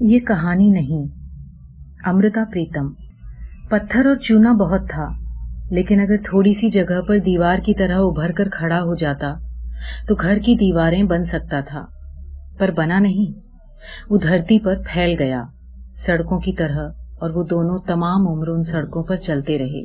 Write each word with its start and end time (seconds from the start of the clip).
یہ 0.00 0.18
کہانی 0.18 0.70
نہیں۔ 0.70 1.06
امرتا 2.04 2.44
پریتم۔ 2.52 2.92
پتھر 3.70 4.06
اور 4.06 4.14
چونا 4.14 4.52
بہت 4.52 4.88
تھا، 4.88 5.08
لیکن 5.70 6.00
اگر 6.00 6.16
تھوڑی 6.24 6.52
سی 6.52 6.68
جگہ 6.68 7.00
پر 7.08 7.18
دیوار 7.18 7.56
کی 7.64 7.74
طرح 7.74 7.98
ابھر 7.98 8.32
کر 8.32 8.48
کھڑا 8.52 8.80
ہو 8.80 8.94
جاتا، 8.94 9.34
تو 10.08 10.14
گھر 10.14 10.38
کی 10.44 10.54
دیواریں 10.54 11.02
بن 11.02 11.24
سکتا 11.24 11.60
تھا، 11.60 11.84
پر 12.58 12.70
بنا 12.70 12.98
نہیں۔ 12.98 13.38
وہ 14.10 14.18
دھرتی 14.22 14.58
پر 14.58 14.74
پھیل 14.86 15.14
گیا، 15.18 15.42
سڑکوں 15.96 16.40
کی 16.40 16.52
طرح، 16.52 16.88
اور 17.20 17.30
وہ 17.30 17.44
دونوں 17.44 17.78
تمام 17.86 18.28
عمر 18.28 18.48
ان 18.48 18.62
سڑکوں 18.62 19.02
پر 19.02 19.16
چلتے 19.16 19.58
رہے۔ 19.58 19.84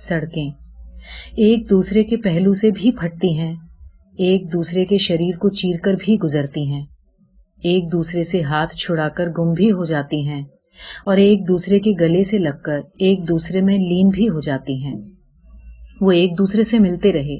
سڑکیں۔ 0.00 0.50
ایک 1.36 1.70
دوسرے 1.70 2.04
کے 2.04 2.16
پہلو 2.16 2.52
سے 2.52 2.70
بھی 2.70 2.92
پھٹتی 2.92 3.38
ہیں، 3.38 3.54
ایک 4.18 4.52
دوسرے 4.52 4.84
کے 4.84 4.98
شریر 4.98 5.36
کو 5.38 5.48
چیر 5.48 5.78
کر 5.84 5.94
بھی 6.00 6.18
گزرتی 6.22 6.72
ہیں۔ 6.72 6.86
ایک 7.64 7.92
دوسرے 7.92 8.24
سے 8.24 8.42
ہاتھ 8.42 8.76
چھڑا 8.76 9.08
کر 9.08 9.28
گم 9.38 9.52
بھی 9.52 9.72
ہو 9.72 9.84
جاتی 9.84 10.28
ہیں 10.28 10.42
اور 11.04 11.16
ایک 11.16 11.48
دوسرے 11.48 11.78
کے 11.78 11.92
گلے 12.00 12.22
سے 12.22 12.38
لگ 12.38 12.62
کر 12.64 12.78
ایک 12.98 13.28
دوسرے 13.28 13.60
میں 13.60 13.78
لین 13.78 14.08
بھی 14.08 14.28
ہو 14.28 14.40
جاتی 14.40 14.84
ہیں۔ 14.84 14.94
وہ 16.00 16.12
ایک 16.12 16.38
دوسرے 16.38 16.62
سے 16.62 16.78
ملتے 16.78 17.12
رہے، 17.12 17.38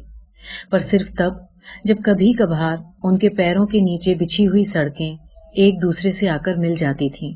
پر 0.70 0.78
صرف 0.78 1.10
تب 1.10 1.32
جب 1.84 1.96
کبھی 2.04 2.32
کبھار 2.32 2.76
ان 3.02 3.18
کے 3.18 3.28
پیروں 3.28 3.66
کے 3.66 3.80
نیچے 3.80 4.14
بچھی 4.14 4.46
ہوئی 4.48 4.64
سڑکیں 4.64 5.16
ایک 5.54 5.82
دوسرے 5.82 6.10
سے 6.10 6.28
آ 6.28 6.36
کر 6.44 6.54
مل 6.54 6.74
جاتی 6.74 7.08
تھیں۔ 7.10 7.32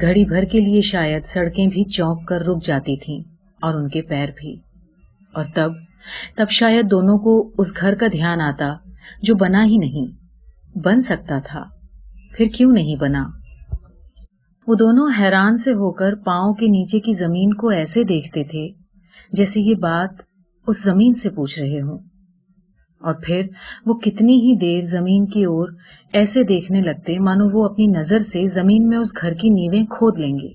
گھڑی 0.00 0.24
بھر 0.24 0.44
کے 0.44 0.60
لیے 0.60 0.80
شاید 0.80 1.24
سڑکیں 1.24 1.66
بھی 1.66 1.84
چونک 1.84 2.28
کر 2.28 2.46
رک 2.46 2.62
جاتی 2.64 2.96
تھیں 2.96 3.20
اور 3.62 3.74
ان 3.74 3.88
کے 3.88 4.02
پیر 4.02 4.28
بھی۔ 4.36 4.56
اور 5.34 5.44
تب 5.54 5.72
تب 6.36 6.50
شاید 6.50 6.90
دونوں 6.90 7.18
کو 7.18 7.50
اس 7.58 7.76
گھر 7.80 7.94
کا 7.94 8.06
دھیان 8.12 8.40
آتا 8.40 8.74
جو 9.22 9.34
بنا 9.34 9.64
ہی 9.64 9.76
نہیں، 9.76 10.06
بن 10.78 11.00
سکتا 11.00 11.38
تھا۔ 11.38 11.77
پھر 12.38 12.46
کیوں 12.46 12.72
نہیں 12.72 12.96
بنا؟ 12.96 13.26
وہ 14.66 14.74
دونوں 14.74 15.08
حیران 15.18 15.56
سے 15.56 15.72
ہو 15.72 15.92
کر 15.92 16.14
پاؤں 16.14 16.52
کے 16.52 16.66
نیچے 16.66 17.00
کی 17.00 17.12
زمین 17.12 17.54
کو 17.54 17.68
ایسے 17.68 18.04
دیکھتے 18.04 18.44
تھے 18.44 18.68
جیسے 19.32 19.60
یہ 19.60 19.74
بات 19.74 20.22
اس 20.66 20.84
زمین 20.84 21.14
سے 21.14 21.30
پوچھ 21.30 21.58
رہے 21.58 21.80
ہوں۔ 21.80 21.98
اور 23.00 23.14
پھر 23.14 23.46
وہ 23.86 23.94
کتنی 23.94 24.32
ہی 24.32 24.56
دیر 24.56 24.80
زمین 24.80 25.26
کی 25.26 25.44
اور 25.44 25.68
ایسے 26.12 26.42
دیکھنے 26.42 26.80
لگتے، 26.80 27.18
مانو 27.18 27.48
وہ 27.48 27.64
اپنی 27.64 27.86
نظر 27.86 28.18
سے 28.18 28.46
زمین 28.46 28.88
میں 28.88 28.98
اس 28.98 29.20
گھر 29.20 29.34
کی 29.34 29.48
نیویں 29.48 29.84
کھود 29.90 30.18
لیں 30.18 30.38
گے۔ 30.38 30.50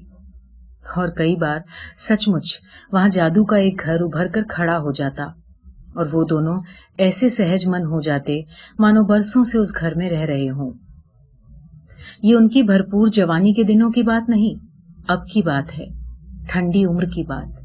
اور 0.96 1.08
کئی 1.08 1.36
بار 1.36 1.60
سچ 1.98 2.30
مچ 2.30 2.60
وہاں 2.92 3.10
جادو 3.10 3.46
کا 3.46 3.56
ایک 3.56 3.82
گھر 3.86 4.02
ابھر 4.02 4.28
کر 4.28 4.42
کھڑا 4.50 4.78
ہو 4.78 4.92
جاتا 4.92 5.24
اور 5.96 6.06
وہ 6.14 6.24
دونوں 6.30 6.60
ایسے 6.98 7.30
سہج 7.30 7.68
من 7.68 7.82
ہو 7.82 8.02
جاتے، 8.02 8.42
مانو 8.80 9.04
برسوں 9.04 9.44
سے 9.44 9.60
اس 9.60 9.80
گھر 9.80 9.96
میں 9.96 10.10
رہ 10.10 10.22
رہے 10.22 10.50
ہوں۔ 10.50 10.72
یہ 12.24 12.36
ان 12.36 12.50
کی 12.50 12.64
بھرپور 12.64 13.08
جوانی 13.08 13.54
کے 13.54 13.64
دنوں 13.64 13.90
کی 13.90 14.04
بات 14.04 14.30
نہیں، 14.30 14.66
اب 15.08 15.28
کی 15.28 15.42
بات 15.42 15.80
ہے، 15.80 15.86
ٹھنڈی 16.50 16.86
عمر 16.86 17.04
کی 17.04 17.24
بات۔ 17.24 17.62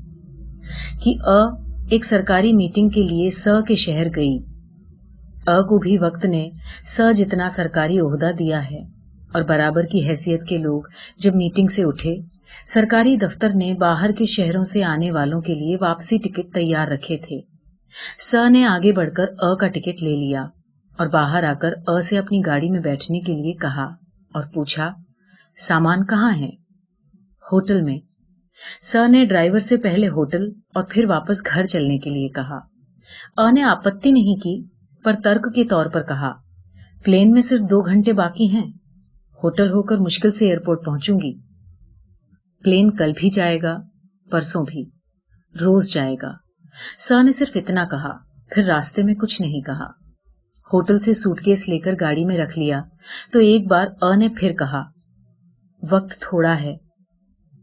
کہ 1.05 1.14
ا 1.27 1.45
ایک 1.91 2.05
سرکاری 2.05 2.53
میٹنگ 2.53 2.89
کے 2.89 3.03
لیے 3.03 3.31
س 3.31 3.48
کے 3.69 3.75
شہر 3.75 4.06
گئی۔ 4.17 4.39
ا 5.47 5.61
کو 5.61 5.79
بھی 5.79 5.98
وقت 5.98 6.25
نے 6.25 6.51
س 6.86 7.01
جتنا 7.17 7.48
سرکاری 7.48 7.98
عہدہ 7.98 8.31
دیا 8.39 8.70
ہے۔ 8.70 8.81
اور 9.33 9.42
برابر 9.42 9.83
کی 9.83 10.09
حیثیت 10.09 10.45
کے 10.45 10.59
لوگ 10.59 10.83
جب 11.19 11.34
میٹنگ 11.34 11.67
سے 11.67 11.84
اٹھے، 11.84 12.17
سرکاری 12.67 13.17
دفتر 13.17 13.48
نے 13.55 13.75
باہر 13.75 14.12
کے 14.12 14.25
شہروں 14.25 14.64
سے 14.64 14.84
آنے 14.84 15.11
والوں 15.11 15.41
کے 15.41 15.55
لیے 15.55 15.77
واپسی 15.81 16.19
ٹکٹ 16.19 16.55
تیار 16.55 16.89
رکھے 16.89 17.17
تھے۔ 17.17 17.41
س 18.19 18.34
نے 18.51 18.64
آگے 18.64 18.92
بڑھ 18.92 19.11
کر 19.14 19.27
ا 19.42 19.55
کا 19.55 19.69
ٹکٹ 19.69 20.03
لے 20.03 20.17
لیا 20.17 20.42
اور 20.98 21.06
باہر 21.06 21.45
آ 21.45 21.53
کر 21.55 21.73
ا 21.86 22.01
سے 22.01 22.19
اپنی 22.19 22.41
گاڑی 22.47 22.70
میں 22.70 22.81
بیٹھنے 22.81 23.20
کے 23.20 23.33
لیے 23.33 23.53
کہا 23.53 23.89
اور 24.34 24.43
پوچھا، 24.55 24.93
سامان 25.57 26.05
کہاں 26.05 26.37
ہے؟ 26.37 26.48
ہوٹل 27.53 27.83
میں۔ 27.83 27.98
س 28.83 28.97
نے 29.09 29.25
ڈرائیور 29.25 29.59
سے 29.59 29.77
پہلے 29.77 30.09
ہوٹل 30.09 30.48
اور 30.75 30.85
پھر 30.85 31.05
واپس 31.05 31.47
گھر 31.47 31.62
چلنے 31.62 31.98
کے 31.98 32.11
لیے 32.11 32.29
کہا۔ 32.29 32.58
ا 33.36 33.51
نے 33.51 33.63
آپتی 33.63 34.11
نہیں 34.11 34.36
کی، 34.36 34.63
پر 35.05 35.13
ترک 35.25 35.55
کے 35.55 35.64
طور 35.64 35.86
پر 35.86 36.02
کہا۔ 36.02 36.33
پلین 37.05 37.33
میں 37.33 37.41
صرف 37.41 37.61
دو 37.61 37.80
گھنٹے 37.80 38.13
باقی 38.13 38.48
ہیں۔ 38.48 38.70
ہوٹل 39.42 39.70
ہو 39.70 39.83
کر 39.83 39.97
مشکل 39.97 40.31
سے 40.31 40.47
ایئرپورٹ 40.47 40.85
پہنچوں 40.85 41.17
گی۔ 41.17 41.39
پلین 42.64 42.91
کل 42.91 43.13
بھی 43.17 43.29
جائے 43.29 43.63
گا، 43.63 43.79
پرسوں 44.31 44.64
بھی۔ 44.67 44.85
روز 45.61 45.92
جائے 45.92 46.14
گا۔ 46.23 46.33
سا 46.98 47.23
نے 47.23 47.33
صرف 47.33 47.51
اتنا 47.55 47.85
کہا، 47.85 48.17
پھر 48.51 48.63
راستے 48.64 49.02
میں 49.02 49.14
کچھ 49.14 49.42
نہیں 49.42 49.61
کہا۔ 49.61 49.98
ہوٹل 50.73 50.98
سے 50.98 51.12
سوٹ 51.12 51.40
کیس 51.40 51.68
لے 51.68 51.79
کر 51.79 51.95
گاڑی 52.01 52.24
میں 52.24 52.39
رکھ 52.39 52.58
لیا 52.58 52.83
تو 53.33 53.39
ایک 53.39 53.67
بار 53.68 53.86
ا 54.02 54.14
نے 54.17 54.29
پھر 54.29 54.52
کہا، 54.52 54.83
وقت 55.83 56.20
تھوڑا 56.20 56.61
ہے، 56.61 56.77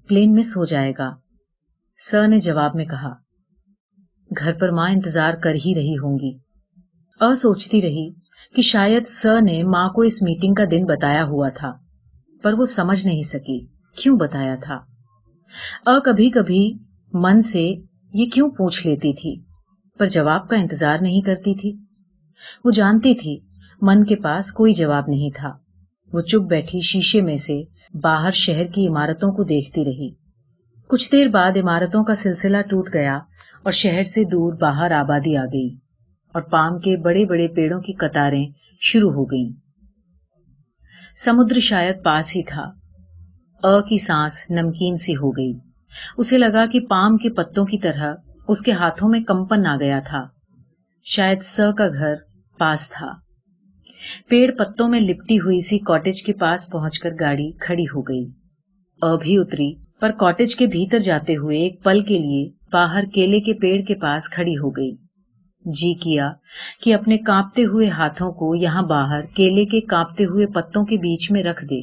پلین 0.09 0.35
مس 0.35 0.57
ہو 0.57 0.65
جائے 0.65 0.93
گا. 0.97 1.11
س 1.99 2.15
نے 2.27 2.37
جواب 2.37 2.75
میں 2.75 2.85
کہا، 2.85 3.13
گھر 4.31 4.53
پر 4.53 4.71
ماں 4.71 4.89
انتظار 4.89 5.33
کر 5.33 5.55
ہی 5.55 5.73
رہی 5.75 5.97
ہوں 5.97 6.19
گی. 6.19 6.37
ا 7.21 7.35
سوچتی 7.35 7.81
رہی 7.81 8.09
کہ 8.55 8.61
شاید 8.61 9.07
س 9.07 9.25
نے 9.41 9.63
ماں 9.63 9.87
کو 9.89 10.01
اس 10.01 10.21
میٹنگ 10.21 10.53
کا 10.53 10.63
دن 10.71 10.85
بتایا 10.85 11.23
ہوا 11.25 11.49
تھا، 11.49 11.73
پر 12.43 12.53
وہ 12.53 12.65
سمجھ 12.65 13.05
نہیں 13.05 13.21
سکی 13.21 13.59
کیوں 13.97 14.17
بتایا 14.17 14.55
تھا۔ 14.55 14.79
ا 15.85 15.99
کبھی 15.99 16.29
کبھی 16.29 16.63
من 17.13 17.41
سے 17.41 17.63
یہ 18.13 18.25
کیوں 18.25 18.49
پوچھ 18.49 18.85
لیتی 18.87 19.13
تھی، 19.13 19.35
پر 19.99 20.05
جواب 20.05 20.47
کا 20.49 20.55
انتظار 20.55 20.97
نہیں 20.97 21.21
کرتی 21.21 21.55
تھی۔ 21.55 21.71
وہ 22.65 22.71
جانتی 22.71 23.13
تھی 23.13 23.39
من 23.81 24.03
کے 24.03 24.15
پاس 24.15 24.51
کوئی 24.51 24.73
جواب 24.73 25.03
نہیں 25.07 25.29
تھا۔ 25.35 25.51
وہ 26.13 26.21
چپ 26.21 26.41
بیٹھی 26.49 26.79
شیشے 26.79 27.21
میں 27.21 27.37
سے 27.37 27.61
باہر 27.93 28.31
شہر 28.31 28.63
کی 28.63 28.87
عمارتوں 28.87 29.31
کو 29.31 29.43
دیکھتی 29.43 29.85
رہی۔ 29.85 30.09
کچھ 30.89 31.11
دیر 31.11 31.27
بعد 31.27 31.57
عمارتوں 31.57 32.03
کا 32.03 32.15
سلسلہ 32.15 32.57
ٹوٹ 32.69 32.89
گیا 32.93 33.15
اور 33.63 33.71
شہر 33.71 34.03
سے 34.03 34.23
دور 34.23 34.53
باہر 34.53 34.91
آبادی 34.91 35.37
آ 35.37 35.45
گئی 35.45 35.75
اور 36.33 36.41
پام 36.41 36.79
کے 36.79 36.97
بڑے 36.97 37.25
بڑے 37.25 37.47
پیڑوں 37.47 37.81
کی 37.81 37.93
قطاریں 37.93 38.45
شروع 38.81 39.11
ہو 39.11 39.25
گئیں۔ 39.25 39.49
سمندر 41.15 41.59
شاید 41.59 42.03
پاس 42.03 42.35
ہی 42.35 42.43
تھا۔ 42.43 42.71
ا 43.63 43.81
کی 43.81 43.97
سانس 43.97 44.45
نمکین 44.49 44.95
سی 44.95 45.15
ہو 45.15 45.31
گئی۔ 45.31 45.53
اسے 46.17 46.37
لگا 46.37 46.65
کہ 46.65 46.79
پام 46.79 47.17
کے 47.17 47.29
پتوں 47.29 47.65
کی 47.65 47.77
طرح 47.77 48.13
اس 48.47 48.61
کے 48.61 48.71
ہاتھوں 48.71 49.09
میں 49.09 49.19
کمپن 49.19 49.65
آ 49.65 49.75
گیا 49.79 49.99
تھا۔ 49.99 50.23
شاید 51.05 51.41
س 51.41 51.61
کا 51.77 51.87
گھر 51.87 52.13
پاس 52.57 52.89
تھا۔ 52.89 53.11
پیڑ 54.27 54.51
پتوں 54.51 54.89
میں 54.89 54.99
لپٹی 54.99 55.39
ہوئی 55.39 55.59
سی 55.59 55.77
کاٹیج 55.79 56.23
کے 56.23 56.33
پاس 56.33 56.71
پہنچ 56.71 56.99
کر 56.99 57.09
گاڑی 57.19 57.51
کھڑی 57.59 57.83
ہو 57.83 58.01
گئی۔ 58.01 58.25
ا 59.01 59.15
بھی 59.15 59.37
اتری، 59.37 59.73
پر 59.99 60.11
کاٹیج 60.11 60.55
کے 60.55 60.67
بھیتر 60.67 60.99
جاتے 60.99 61.35
ہوئے 61.35 61.57
ایک 61.57 61.83
پل 61.83 61.99
کے 61.99 62.17
لیے 62.17 62.49
باہر 62.71 63.03
کیلے 63.13 63.39
کے 63.39 63.53
پیڑ 63.53 63.81
کے 63.81 63.95
پاس 63.95 64.29
کھڑی 64.29 64.57
ہو 64.57 64.69
گئی۔ 64.69 64.91
جی 65.65 65.93
کیا 65.93 66.31
کہ 66.81 66.93
اپنے 66.93 67.17
کانپتے 67.17 67.63
ہوئے 67.63 67.89
ہاتھوں 67.89 68.31
کو 68.31 68.55
یہاں 68.55 68.81
باہر 68.81 69.21
کیلے 69.33 69.65
کے 69.65 69.81
کانپتے 69.81 70.25
ہوئے 70.25 70.47
پتوں 70.47 70.85
کے 70.85 70.97
بیچ 70.97 71.31
میں 71.31 71.43
رکھ 71.43 71.65
دے۔ 71.65 71.81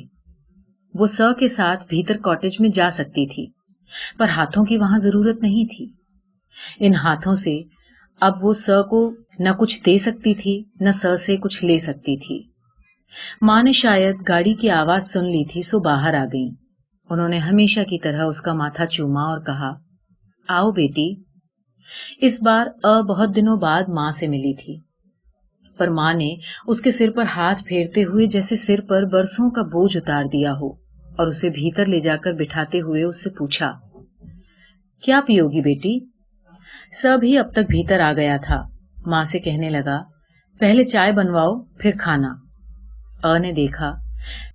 وہ 0.94 1.06
س 1.06 1.20
کے 1.38 1.48
ساتھ 1.48 1.84
بھیتر 1.88 2.16
کاٹیج 2.16 2.60
میں 2.60 2.68
جا 2.68 2.90
سکتی 2.90 3.26
تھی، 3.26 3.46
پر 4.18 4.28
ہاتھوں 4.28 4.64
کی 4.64 4.76
وہاں 4.76 4.98
ضرورت 4.98 5.42
نہیں 5.42 5.64
تھی۔ 5.76 5.86
ان 6.78 6.94
ہاتھوں 6.94 7.34
سے 7.34 7.60
اب 8.22 8.44
وہ 8.44 8.52
س 8.52 8.70
کو 8.90 9.00
نہ 9.38 9.48
کچھ 9.58 9.82
دے 9.86 9.98
سکتی 9.98 10.34
تھی، 10.34 10.62
نہ 10.80 10.90
س 10.90 11.06
سے 11.18 11.36
کچھ 11.36 11.64
لے 11.64 11.78
سکتی 11.78 12.16
تھی۔ 12.16 12.42
ماں 13.42 13.62
نے 13.62 13.72
شاید 13.72 14.16
گاڑی 14.28 14.54
کی 14.54 14.70
آواز 14.70 15.12
سن 15.12 15.24
لی 15.24 15.44
تھی، 15.44 15.62
سو 15.62 15.80
باہر 15.80 16.14
آ 16.14 16.24
گئی 16.24 16.48
انہوں 17.10 17.28
نے 17.28 17.38
ہمیشہ 17.38 17.80
کی 17.80 17.98
طرح 17.98 18.24
اس 18.24 18.40
کا 18.40 18.52
ماتھا 18.52 18.86
چوما 18.86 19.22
اور 19.22 19.40
کہا، 19.40 19.72
آؤ 20.48 20.70
بیٹی۔ 20.70 21.14
اس 22.20 22.42
بار 22.42 22.66
ا 22.84 23.00
بہت 23.00 23.36
دنوں 23.36 23.56
بعد 23.56 23.82
ماں 23.88 24.10
سے 24.10 24.28
ملی 24.28 24.54
تھی۔ 24.54 24.76
پر 25.78 25.88
ماں 25.88 26.14
نے 26.14 26.34
اس 26.66 26.80
کے 26.80 26.90
سر 26.90 27.10
پر 27.10 27.24
ہاتھ 27.36 27.64
پھیرتے 27.64 28.04
ہوئے 28.04 28.26
جیسے 28.26 28.56
سر 28.56 28.80
پر 28.80 29.02
برسوں 29.04 29.50
کا 29.50 29.62
بوجھ 29.62 29.96
اتار 29.96 30.24
دیا 30.24 30.52
ہو 30.52 30.68
اور 31.16 31.26
اسے 31.26 31.50
بھیتر 31.50 31.86
لے 31.86 32.00
جا 32.00 32.16
کر 32.16 32.32
بٹھاتے 32.32 32.80
ہوئے 32.80 33.02
اس 33.02 33.24
سے 33.24 33.30
پوچھا، 33.30 33.72
کیا 35.02 35.20
پیو 35.26 35.48
گی 35.48 35.60
بیٹی؟ 35.60 36.11
سب 36.92 37.18
ہی 37.22 37.38
اب 37.38 37.52
تک 37.52 37.58
بھیتر 37.58 38.00
آ 38.00 38.12
گیا 38.12 38.36
تھا۔ 38.36 38.62
ماں 39.06 39.24
سے 39.24 39.38
کہنے 39.38 39.70
لگا، 39.70 40.02
پہلے 40.58 40.84
چائے 40.84 41.12
بنواؤ، 41.12 41.60
پھر 41.60 41.90
کھانا۔ 42.00 42.28
ا 43.22 43.38
نے 43.38 43.52
دیکھا، 43.52 43.94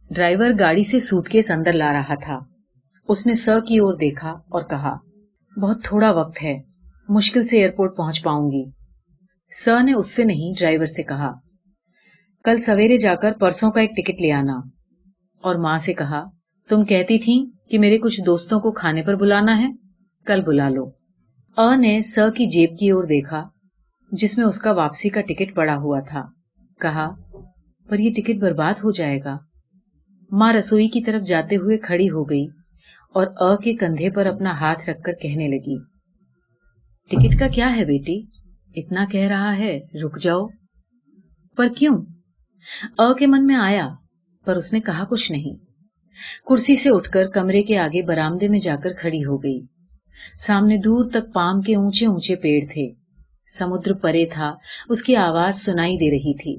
ڈرائیور 0.09 0.49
گاڑی 0.59 0.83
سے 0.83 0.99
سوٹ 0.99 1.29
کیس 1.29 1.51
اندر 1.51 1.73
لا 1.73 1.93
رہا 1.93 2.15
تھا۔ 2.15 2.39
اس 3.09 3.27
نے 3.27 3.35
س 3.35 3.49
کی 3.67 3.77
اور 3.77 3.93
دیکھا 3.93 4.29
اور 4.29 4.61
کہا، 4.61 4.95
بہت 5.61 5.83
تھوڑا 5.83 6.11
وقت 6.11 6.43
ہے، 6.43 6.61
مشکل 7.09 7.43
سے 7.43 7.57
ایئرپورٹ 7.57 7.97
پہنچ 7.97 8.23
پاؤں 8.23 8.51
گی۔ 8.51 8.65
س 9.51 9.69
نے 9.83 9.93
اس 9.93 10.15
سے 10.15 10.23
نہیں، 10.23 10.53
ڈرائیور 10.59 10.85
سے 10.85 11.03
کہا، 11.03 11.31
کل 12.43 12.57
سویرے 12.57 12.97
جا 12.97 13.15
کر 13.15 13.31
پرسوں 13.31 13.71
کا 13.71 13.81
ایک 13.81 13.91
ٹکٹ 13.97 14.21
لے 14.21 14.31
آنا۔ 14.31 14.59
اور 15.41 15.55
ماں 15.55 15.77
سے 15.77 15.93
کہا، 15.93 16.23
تم 16.69 16.85
کہتی 16.85 17.19
تھی 17.19 17.45
کہ 17.71 17.79
میرے 17.79 17.97
کچھ 17.97 18.21
دوستوں 18.25 18.59
کو 18.59 18.71
کھانے 18.71 19.01
پر 19.01 19.15
بلانا 19.15 19.57
ہے، 19.57 19.67
کل 20.25 20.41
بلا 20.41 20.69
لو۔ 20.69 21.06
ا 21.57 21.75
نے 21.75 22.01
س 22.01 22.19
کی 22.35 22.45
جیب 22.47 22.69
کی 22.79 22.89
اور 22.89 23.03
دیکھا، 23.03 23.43
جس 24.11 24.37
میں 24.37 24.45
اس 24.45 24.59
کا 24.59 24.71
واپسی 24.71 25.09
کا 25.09 25.21
ٹکٹ 25.21 25.55
پڑا 25.55 25.75
ہوا 25.75 25.99
تھا۔ 25.99 26.23
کہا، 26.81 27.09
پر 27.89 27.99
یہ 27.99 28.13
ٹکٹ 28.13 28.35
برباد 28.35 28.73
ہو 28.73 28.91
جائے 28.91 29.19
گا۔ 29.23 29.37
ماں 30.31 30.53
رسوئی 30.53 30.87
کی 30.87 31.01
طرف 31.01 31.21
جاتے 31.21 31.55
ہوئے 31.55 31.77
کھڑی 31.77 32.09
ہو 32.09 32.29
گئی 32.29 32.45
اور 33.13 33.27
ا 33.39 33.55
کے 33.55 33.73
کندھے 33.73 34.09
پر 34.09 34.25
اپنا 34.25 34.51
ہاتھ 34.51 34.89
رکھ 34.89 35.01
کر 35.01 35.13
کہنے 35.13 35.47
لگی، 35.47 35.77
ٹکٹ 37.11 37.39
کا 37.39 37.47
کیا 37.47 37.75
ہے 37.75 37.85
بیٹی؟ 37.85 38.21
اتنا 38.75 39.05
کہہ 39.11 39.27
رہا 39.27 39.57
ہے، 39.57 39.79
رک 40.03 40.21
جاؤ۔ 40.21 40.47
پر 41.57 41.67
کیوں؟ 41.77 41.97
ا 42.97 43.13
کے 43.13 43.27
من 43.27 43.47
میں 43.47 43.55
آیا، 43.55 43.87
پر 44.45 44.55
اس 44.55 44.73
نے 44.73 44.79
کہا 44.79 45.05
کچھ 45.09 45.31
نہیں۔ 45.31 45.55
کرسی 46.45 46.75
سے 46.75 46.89
اٹھ 46.89 47.09
کر 47.09 47.27
کمرے 47.27 47.63
کے 47.63 47.77
آگے 47.77 48.01
برامدے 48.01 48.47
میں 48.47 48.59
جا 48.59 48.75
کر 48.83 48.93
کھڑی 48.93 49.25
ہو 49.25 49.43
گئی۔ 49.43 49.76
سامنے 50.39 50.77
دور 50.77 51.03
تک 51.03 51.33
پام 51.33 51.61
کے 51.61 51.75
اونچے 51.75 52.05
اونچے 52.05 52.35
پیڑ 52.35 52.63
تھے۔ 52.73 52.89
سمدر 53.57 53.93
پرے 53.93 54.25
تھا، 54.25 54.55
اس 54.89 55.03
کی 55.03 55.15
آواز 55.15 55.55
سنائی 55.55 55.97
دے 55.97 56.11
رہی 56.11 56.33
تھی۔ 56.33 56.57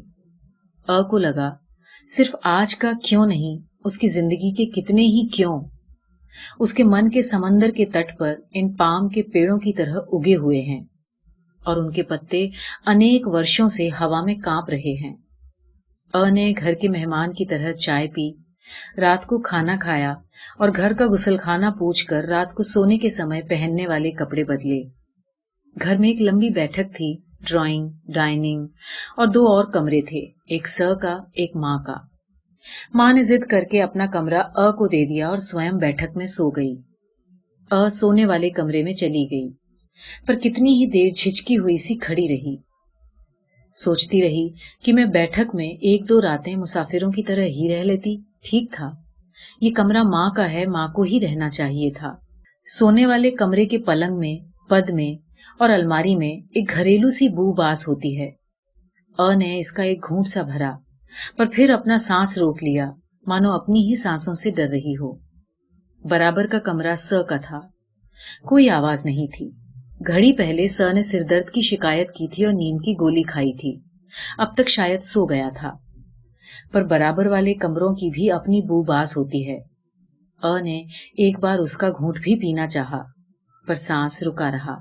ا 0.88 1.02
کو 1.02 1.18
لگا، 1.18 1.54
صرف 2.16 2.36
آج 2.44 2.76
کا 2.76 2.92
کیوں 3.04 3.26
نہیں؟ 3.26 3.66
اس 3.84 3.98
کی 3.98 4.06
زندگی 4.06 4.54
کے 4.54 4.66
کتنے 4.66 5.02
ہی 5.02 5.28
کیوں؟ 5.28 5.60
اس 6.60 6.74
کے 6.74 6.84
من 6.84 7.10
کے 7.10 7.22
سمندر 7.22 7.70
کے 7.70 7.86
تٹ 7.86 8.18
پر 8.18 8.34
ان 8.54 8.72
پام 8.72 9.08
کے 9.08 9.22
پیڑوں 9.22 9.58
کی 9.58 9.72
طرح 9.72 9.94
اگے 10.12 10.36
ہوئے 10.36 10.60
ہیں۔ 10.60 10.84
اور 11.64 11.76
ان 11.76 11.92
کے 11.92 12.02
پتے 12.02 12.48
انیک 12.86 13.28
ورشوں 13.28 13.68
سے 13.68 13.88
ہوا 13.88 14.24
میں 14.24 14.34
کانپ 14.34 14.70
رہے 14.70 15.06
ہیں۔ 15.06 15.16
ا 16.14 16.28
نے 16.30 16.52
گھر 16.58 16.74
کے 16.74 16.88
مہمان 16.88 17.32
کی 17.32 17.44
طرح 17.44 17.72
چائے 17.72 18.08
پی۔ 18.08 18.47
رات 18.98 19.26
کو 19.26 19.38
کھانا 19.38 19.76
کھایا 19.80 20.14
اور 20.58 20.68
گھر 20.76 20.92
کا 20.92 21.06
غسل 21.06 21.36
خانہ 21.36 21.66
پوچھ 21.66 22.06
کر 22.06 22.24
رات 22.24 22.54
کو 22.54 22.62
سونے 22.62 22.98
کے 22.98 23.08
سمے 23.08 23.42
پہننے 23.42 23.86
والے 23.86 24.10
کپڑے 24.10 24.44
بدلے۔ 24.44 24.82
گھر 25.82 25.96
میں 25.96 26.08
ایک 26.08 26.22
لمبی 26.22 26.50
بیٹھک 26.50 26.96
تھی، 26.96 27.16
ڈرائنگ، 27.40 27.88
ڈائننگ 28.08 28.66
اور 29.16 29.26
دو 29.26 29.46
اور 29.46 29.64
کمرے 29.64 30.00
تھے، 30.00 30.26
ایک 30.46 30.68
س 30.68 30.82
کا، 31.02 31.18
ایک 31.34 31.56
ماں 31.56 31.78
کا۔ 31.78 31.94
ماں 32.94 33.12
نے 33.12 33.22
ضد 33.22 33.46
کر 33.46 33.60
کے 33.60 33.82
اپنا 33.82 34.06
کمرہ 34.06 34.42
ا 34.54 34.70
کو 34.70 34.86
دے 34.86 35.04
دیا 35.04 35.28
اور 35.28 35.38
سوئم 35.38 35.76
بیٹھک 35.76 36.16
میں 36.16 36.26
سو 36.26 36.50
گئی۔ 36.50 36.74
ا 37.70 37.88
سونے 37.88 38.26
والے 38.26 38.50
کمرے 38.50 38.82
میں 38.82 38.92
چلی 38.92 39.26
گئی۔ 39.30 39.48
پر 40.26 40.34
کتنی 40.34 40.70
ہی 40.70 40.86
دیر 40.86 41.10
جھچکی 41.16 41.58
ہوئی 41.58 41.76
سی 41.76 41.94
کھڑی 41.94 42.28
رہی۔ 42.28 42.56
سوچتی 43.74 44.22
رہی 44.22 44.48
کہ 44.84 44.92
میں 44.92 45.04
بیٹھک 45.04 45.54
میں 45.54 45.68
ایک 45.68 46.08
دو 46.08 46.20
راتیں 46.20 46.56
مسافروں 46.56 47.12
کی 47.12 47.22
طرح 47.22 47.42
ہی 47.42 47.76
رہ 47.76 47.82
لیتی۔ 47.82 48.27
ٹھیک 48.44 48.72
تھا۔ 48.72 48.90
یہ 49.60 49.70
کمرہ 49.70 50.02
ماں 50.02 50.30
کا 50.30 50.52
ہے، 50.52 50.66
ماں 50.66 50.88
کو 50.88 51.02
ہی 51.02 51.18
رہنا 51.22 51.50
چاہیے 51.50 51.90
تھا۔ 51.90 52.14
سونے 52.66 53.06
والے 53.06 53.30
کمرے 53.30 53.64
کے 53.64 53.78
پلنگ 53.78 54.18
میں، 54.18 54.68
پد 54.70 54.90
میں 54.90 55.22
اور 55.58 55.70
الماری 55.70 56.16
میں 56.16 56.46
ایک 56.50 56.70
گھریلو 56.70 57.10
سی 57.10 57.28
بو 57.28 57.52
باس 57.52 57.88
ہوتی 57.88 58.20
ہے۔ 58.20 58.30
ا 59.18 59.34
نے 59.34 59.58
اس 59.58 59.72
کا 59.72 59.82
ایک 59.82 60.04
گھونٹ 60.08 60.28
سا 60.28 60.42
بھرا، 60.42 60.72
پر 61.36 61.46
پھر 61.46 61.70
اپنا 61.70 61.96
سانس 61.96 62.38
روک 62.38 62.62
لیا۔ 62.62 62.90
مانو، 63.26 63.52
اپنی 63.52 63.78
ہی 63.78 63.94
سانسوں 63.94 64.34
سے 64.34 64.50
ڈر 64.50 64.68
رہی 64.68 64.94
ہو۔ 64.94 65.14
برابر 66.04 66.46
کا 66.46 66.58
کمرہ 66.58 66.94
س 66.94 67.14
کا 67.28 67.36
تھا۔ 67.36 67.60
کوئی 68.42 68.68
آواز 68.70 69.06
نہیں 69.06 69.26
تھی۔ 69.26 69.50
گھڑی 70.06 70.32
پہلے 70.32 70.66
س 70.66 70.80
نے 70.94 71.02
سر 71.02 71.22
درد 71.30 71.50
کی 71.50 71.60
شکایت 71.60 72.10
کی 72.10 72.28
تھی 72.28 72.44
اور 72.44 72.52
نیند 72.52 72.84
کی 72.84 72.92
گولی 72.92 73.22
کھائی 73.22 73.52
تھی۔ 73.52 73.78
اب 74.38 74.54
تک 74.54 74.68
شاید 74.68 75.00
سو 75.00 75.26
گیا 75.26 75.48
تھا۔ 75.56 75.72
پر 76.72 76.84
برابر 76.84 77.26
والے 77.26 77.54
کمروں 77.54 77.94
کی 77.94 78.10
بھی 78.10 78.30
اپنی 78.30 78.60
بو 78.60 78.82
باز 78.82 79.16
ہوتی 79.16 79.48
ہے۔ 79.48 79.58
ا 80.42 80.60
نے 80.60 80.78
ایک 81.16 81.38
بار 81.38 81.58
اس 81.58 81.76
کا 81.76 81.88
گھونٹ 81.88 82.18
بھی 82.22 82.36
پینا 82.36 82.66
چاہا، 82.66 83.02
پر 83.66 83.74
سانس 83.74 84.22
رکا 84.22 84.50
رہا۔ 84.50 84.76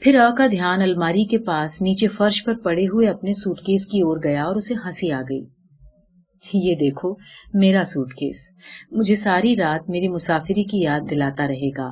پھر 0.00 0.18
ا 0.18 0.34
کا 0.38 0.46
دھیان 0.46 0.82
الماری 0.82 1.24
کے 1.24 1.38
پاس 1.38 1.82
نیچے 1.82 2.08
فرش 2.08 2.44
پر 2.44 2.54
پڑے 2.54 2.84
ہوئے 2.84 3.08
اپنے 3.08 3.32
سوٹ 3.32 3.60
کیس 3.60 3.86
کی 3.86 4.00
اور 4.00 4.16
گیا 4.24 4.44
اور 4.44 4.56
اسے 4.56 4.74
ہنسی 4.74 5.12
آ 5.12 5.20
گئی۔ 5.20 5.44
یہ 6.54 6.74
دیکھو، 6.74 7.14
میرا 7.54 7.84
سوٹ 7.84 8.14
کیس۔ 8.14 8.50
مجھے 8.90 9.14
ساری 9.14 9.56
رات 9.56 9.90
میری 9.90 10.08
مسافری 10.08 10.64
کی 10.64 10.80
یاد 10.80 11.00
دلاتا 11.10 11.48
رہے 11.48 11.68
گا۔ 11.76 11.88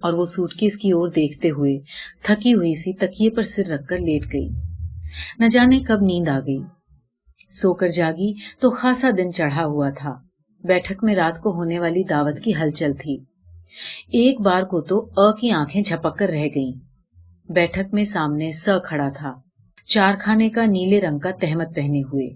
اور 0.00 0.12
وہ 0.12 0.24
سوٹ 0.24 0.54
کیس 0.54 0.76
کی 0.76 0.90
اور 0.90 1.08
دیکھتے 1.08 1.50
ہوئے 1.50 1.78
تھکی 2.22 2.54
ہوئی 2.54 2.74
سی 2.74 2.92
تکیے 2.92 3.30
پر 3.30 3.42
سر 3.42 3.66
رکھ 3.66 3.86
کر 3.88 3.96
لیٹ 3.96 4.32
گئی۔ 4.32 4.48
نہ 5.38 5.46
جانے 5.46 5.80
کب 5.80 6.00
نیند 6.00 6.28
آ 6.28 6.38
گئی۔ 6.40 6.58
سو 7.52 7.74
کر 7.74 7.88
جاگی 7.88 8.32
تو 8.60 8.70
خاصا 8.70 9.10
دن 9.18 9.32
چڑھا 9.32 9.64
ہوا 9.64 9.90
تھا۔ 9.90 10.14
بیٹھک 10.64 11.04
میں 11.04 11.14
رات 11.14 11.40
کو 11.40 11.50
ہونے 11.50 11.78
والی 11.78 12.02
دعوت 12.02 12.40
کی 12.40 12.52
ہلچل 12.54 12.92
تھی۔ 12.92 13.18
ایک 14.08 14.40
بار 14.40 14.62
کو 14.62 14.80
تو 14.80 15.08
ا 15.16 15.32
کی 15.32 15.50
آنکھیں 15.50 15.82
جھپک 15.82 16.18
کر 16.18 16.28
رہ 16.28 16.46
گئیں۔ 16.54 16.72
بیٹھک 17.52 17.94
میں 17.94 18.04
سامنے 18.04 18.52
س 18.52 18.68
کھڑا 18.84 19.08
تھا۔ 19.08 19.34
چار 19.86 20.14
خانے 20.20 20.50
کا 20.50 20.64
نیلے 20.66 21.00
رنگ 21.00 21.18
کا 21.18 21.30
تہمت 21.40 21.74
پہنے 21.74 22.02
ہوئے۔ 22.02 22.28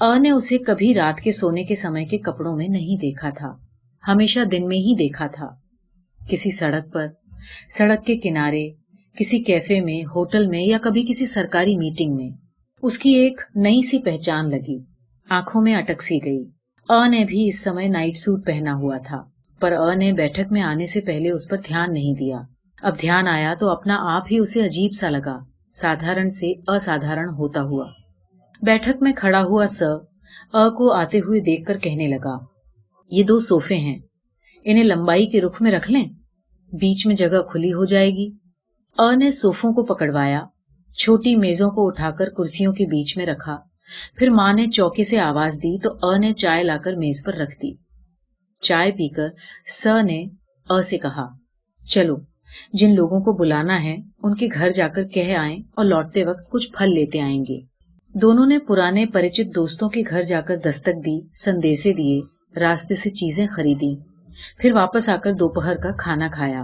ا 0.00 0.18
نے 0.18 0.30
اسے 0.30 0.58
کبھی 0.58 0.94
رات 0.94 1.20
کے 1.20 1.32
سونے 1.32 1.64
کے 1.64 1.74
سمے 1.74 2.04
کے 2.04 2.18
کپڑوں 2.18 2.56
میں 2.56 2.68
نہیں 2.68 3.00
دیکھا 3.00 3.30
تھا۔ 3.30 3.52
ہمیشہ 4.08 4.40
دن 4.40 4.66
میں 4.66 4.76
ہی 4.76 4.94
دیکھا 4.94 5.26
تھا۔ 5.26 5.48
کسی 6.30 6.50
سڑک 6.50 6.92
پر، 6.92 7.06
سڑک 7.70 8.06
کے 8.06 8.16
کنارے، 8.16 8.68
کسی 9.18 9.38
کیفے 9.38 9.80
میں، 9.80 10.02
ہوٹل 10.04 10.46
میں 10.46 10.62
یا 10.62 10.78
کبھی 10.82 11.06
کسی 11.08 11.26
سرکاری 11.26 11.76
میٹنگ 11.76 12.16
میں۔ 12.16 12.30
اس 12.82 12.98
کی 12.98 13.10
ایک 13.10 13.40
نئی 13.54 13.80
سی 13.80 13.98
پہچان 13.98 14.50
لگی۔ 14.50 14.78
آنکھوں 15.28 15.62
میں 15.62 15.74
اٹک 15.74 16.02
سی 16.02 16.18
گئی۔ 16.24 16.44
آ 16.88 17.06
نے 17.06 17.24
بھی 17.24 17.46
اس 17.48 17.62
سمے 17.62 17.88
نائٹ 17.88 18.16
سوٹ 18.16 18.46
پہنا 18.46 18.74
ہوا 18.74 18.96
تھا، 18.98 19.22
پر 19.60 19.72
آ 19.72 19.94
نے 19.94 20.12
بیٹھک 20.12 20.52
میں 20.52 20.62
آنے 20.62 20.86
سے 20.86 21.00
پہلے 21.00 21.30
اس 21.30 21.48
پر 21.48 21.56
دھیان 21.56 21.92
نہیں 21.92 22.14
دیا۔ 22.14 22.38
اب 22.82 23.00
دھیان 23.00 23.28
آیا 23.28 23.54
تو 23.54 23.68
اپنا 23.70 23.96
آپ 24.16 24.22
ہی 24.30 24.38
اسے 24.38 24.64
عجیب 24.64 24.92
سا 24.92 25.10
لگا، 25.10 25.38
سادھارن 25.70 26.30
سے 26.30 26.52
اسادھارن 26.66 27.28
ہوتا 27.28 27.62
ہوا۔ 27.62 27.86
بیٹھک 28.62 29.02
میں 29.02 29.12
کھڑا 29.12 29.42
ہوا 29.42 29.66
س 29.66 29.82
ا 30.52 30.68
کو 30.68 30.92
آتے 30.92 31.18
ہوئے 31.18 31.40
دیکھ 31.40 31.64
کر 31.64 31.78
کہنے 31.78 32.06
لگا، 32.06 32.36
یہ 33.10 33.22
دو 33.22 33.38
سوفے 33.38 33.76
ہیں، 33.76 33.98
انہیں 34.64 34.84
لمبائی 34.84 35.26
کے 35.26 35.40
رخ 35.40 35.62
میں 35.62 35.72
رکھ 35.72 35.90
لیں؟ 35.90 36.04
بیچ 36.72 37.06
میں 37.06 37.14
جگہ 37.14 37.42
کھلی 37.42 37.72
ہو 37.72 37.84
جائے 37.84 38.10
گی۔ 38.10 38.30
ا 38.98 39.14
نے 39.14 39.30
سوفوں 39.30 39.72
کو 39.72 39.84
پکڑوایا۔ 39.84 40.40
چھوٹی 40.98 41.36
میزوں 41.36 41.70
کو 41.70 41.86
اٹھا 41.86 42.10
کر 42.10 42.28
کرسیوں 42.28 42.72
کے 42.72 42.84
بیچ 42.86 43.16
میں 43.16 43.26
رکھا۔ 43.26 43.56
پھر 44.16 44.30
ماں 44.30 44.52
نے 44.52 44.66
چوکے 44.66 45.04
سے 45.04 45.20
آواز 45.20 45.54
دی 45.54 45.78
تو 45.78 45.94
ا 46.02 46.16
نے 46.16 46.32
چائے 46.32 46.62
لا 46.62 46.76
کر 46.76 46.92
میز 46.92 47.24
پر 47.24 47.34
رکھ 47.34 47.54
دی۔ 47.62 47.72
چائے 48.60 48.90
پی 48.90 49.08
کر 49.08 49.28
س 49.66 49.86
نے 50.04 50.24
ا 50.70 50.82
سے 50.82 50.98
کہا، 50.98 51.26
چلو، 51.88 52.16
جن 52.72 52.94
لوگوں 52.94 53.20
کو 53.20 53.32
بلانا 53.32 53.82
ہے، 53.82 53.96
ان 54.22 54.34
کے 54.34 54.48
گھر 54.54 54.70
جا 54.70 54.88
کر 54.88 55.04
کہہ 55.04 55.36
آئیں 55.36 55.58
اور 55.74 55.84
لوٹتے 55.84 56.24
وقت 56.24 56.50
کچھ 56.50 56.72
پھل 56.72 56.94
لیتے 56.94 57.20
آئیں 57.20 57.42
گے۔ 57.42 57.60
دونوں 58.14 58.46
نے 58.46 58.58
پرانے 58.58 59.06
پریچت 59.06 59.54
دوستوں 59.54 59.88
کے 59.88 60.02
گھر 60.10 60.22
جا 60.22 60.40
کر 60.40 60.56
دستک 60.56 61.06
دی، 61.06 61.20
سندیسے 61.36 61.92
دیے، 61.92 62.20
راستے 62.60 62.96
سے 62.96 63.10
چیزیں 63.10 63.46
خریدی 63.46 63.94
پھر 64.58 64.72
واپس 64.72 65.08
آ 65.08 65.16
کر 65.16 65.32
دوپہر 65.32 65.76
کا 65.76 65.90
کھانا 65.98 66.28
کھایا 66.28 66.62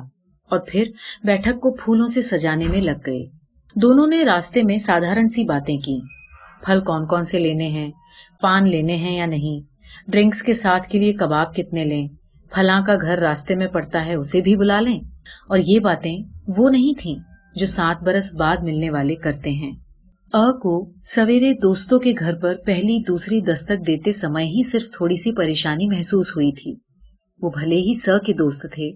اور 0.50 0.58
پھر 0.68 0.90
بیٹھک 1.24 1.60
کو 1.60 1.70
پھولوں 1.74 2.06
سے 2.06 2.22
سجانے 2.22 2.68
میں 2.68 2.80
لگ 2.80 3.06
گئے۔ 3.06 3.35
دونوں 3.76 4.06
نے 4.06 4.24
راستے 4.24 4.62
میں 4.62 4.78
سادھارن 4.78 5.26
سی 5.26 5.44
باتیں 5.44 5.78
کی۔ 5.78 6.00
پھل 6.64 6.80
کون 6.80 7.06
کون 7.06 7.22
سے 7.22 7.38
لینے 7.38 7.68
ہیں؟ 7.68 7.90
پان 8.40 8.68
لینے 8.68 8.96
ہیں 8.96 9.16
یا 9.16 9.26
نہیں؟ 9.26 9.60
ڈرنکس 10.10 10.42
کے 10.42 10.52
ساتھ 10.52 10.88
کے 10.88 10.98
لیے 10.98 11.12
کباب 11.12 11.54
کتنے 11.54 11.84
لیں؟ 11.84 12.08
پھلاں 12.54 12.80
کا 12.86 12.94
گھر 13.02 13.18
راستے 13.18 13.54
میں 13.54 13.66
پڑتا 13.66 14.06
ہے 14.06 14.14
اسے 14.14 14.40
بھی 14.40 14.56
بلا 14.56 14.80
لیں؟ 14.80 15.00
اور 15.48 15.58
یہ 15.58 15.78
باتیں 15.78 16.22
وہ 16.56 16.70
نہیں 16.70 17.00
تھیں 17.00 17.16
جو 17.56 17.66
سات 17.66 18.02
برس 18.02 18.34
بعد 18.36 18.56
ملنے 18.62 18.90
والے 18.90 19.14
کرتے 19.14 19.50
ہیں۔ 19.50 19.72
ا 20.32 20.52
کو 20.52 20.92
سویرے 21.04 21.52
دوستوں 21.52 21.98
کے 21.98 22.12
گھر 22.18 22.34
پر 22.34 22.54
پہلی 22.66 22.98
دوسری 23.08 23.40
دستک 23.40 23.86
دیتے 23.86 24.12
سمے 24.12 24.44
ہی 24.44 24.62
صرف 24.62 24.90
تھوڑی 24.90 25.16
سی 25.16 25.32
پریشانی 25.32 25.88
محسوس 25.88 26.30
ہوئی 26.36 26.52
تھی۔ 26.52 26.74
وہ 27.42 27.50
بھلے 27.50 27.76
ہی 27.76 27.92
س 27.94 28.08
کے 28.26 28.32
دوست 28.32 28.66
تھے، 28.74 28.90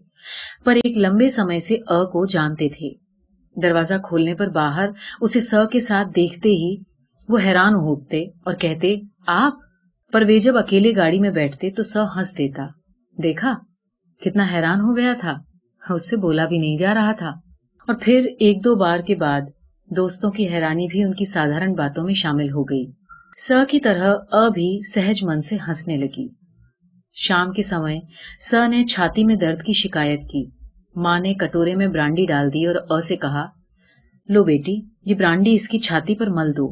پر 0.64 0.75
ایک 0.75 0.99
لمبے 0.99 1.28
سمے 1.28 1.58
سے 1.58 1.75
ا 1.75 2.04
کو 2.04 2.26
جانتے 2.26 2.68
تھے۔ 2.68 3.09
دروازہ 3.62 3.94
کھولنے 4.04 4.34
پر 4.34 4.48
باہر 4.48 4.88
اسے 5.20 5.40
سر 5.40 5.66
کے 5.72 5.80
ساتھ 5.80 6.08
دیکھتے 6.16 6.48
ہی 6.48 6.76
وہ 7.28 7.38
حیران 7.44 7.74
ہوتے 7.74 8.24
اور 8.24 8.54
کہتے، 8.54 8.96
آپ؟ 9.26 9.52
پرویز 10.12 10.42
جب 10.42 10.56
اکیلے 10.56 10.96
گاڑی 10.96 11.18
میں 11.18 11.30
بیٹھتے 11.30 11.70
تو 11.70 11.82
سر 11.82 12.04
ہنس 12.16 12.38
دیتا۔ 12.38 12.66
دیکھا، 13.22 13.54
کتنا 14.20 14.46
حیران 14.52 14.80
ہو 14.80 14.96
گیا 14.96 15.12
تھا۔ 15.20 15.38
اس 15.90 16.10
سے 16.10 16.16
بولا 16.16 16.46
بھی 16.46 16.58
نہیں 16.58 16.76
جا 16.76 16.94
رہا 16.94 17.12
تھا۔ 17.12 17.28
اور 17.88 17.94
پھر 18.00 18.26
ایک 18.38 18.64
دو 18.64 18.74
بار 18.74 18.98
کے 18.98 19.14
بعد 19.14 19.40
دوستوں 19.96 20.30
کی 20.30 20.48
حیرانی 20.48 20.86
بھی 20.86 21.02
ان 21.02 21.14
کی 21.14 21.24
سادھارن 21.24 21.74
باتوں 21.74 22.04
میں 22.04 22.14
شامل 22.14 22.50
ہو 22.50 22.62
گئی۔ 22.64 22.84
سر 23.38 23.64
کی 23.68 23.80
طرح 23.80 24.16
ا 24.32 24.48
بھی 24.48 24.82
سہج 24.94 25.24
من 25.24 25.40
سے 25.40 25.56
ہنسنے 25.68 25.96
لگی۔ 25.96 26.28
شام 27.14 27.52
کے 27.52 27.62
سمے 27.62 27.98
سر 28.40 28.68
نے 28.68 28.86
چھاتی 28.86 29.24
میں 29.24 29.36
درد 29.36 29.62
کی 29.62 29.72
شکایت 29.72 30.20
کی۔ 30.20 30.59
ماں 30.97 31.20
نے 31.20 31.35
کٹورے 31.35 31.75
میں 31.75 31.87
برانڈی 31.87 32.26
ڈال 32.26 32.49
دی 32.49 32.66
اور 32.66 32.75
ا 32.90 33.00
سے 33.00 33.16
کہا، 33.16 33.47
لو 34.28 34.44
بیٹی، 34.44 34.80
یہ 35.04 35.14
برانڈی 35.14 35.54
اس 35.54 35.68
کی 35.68 35.78
چھاتی 35.78 36.14
پر 36.14 36.30
مل 36.30 36.56
دو۔ 36.56 36.68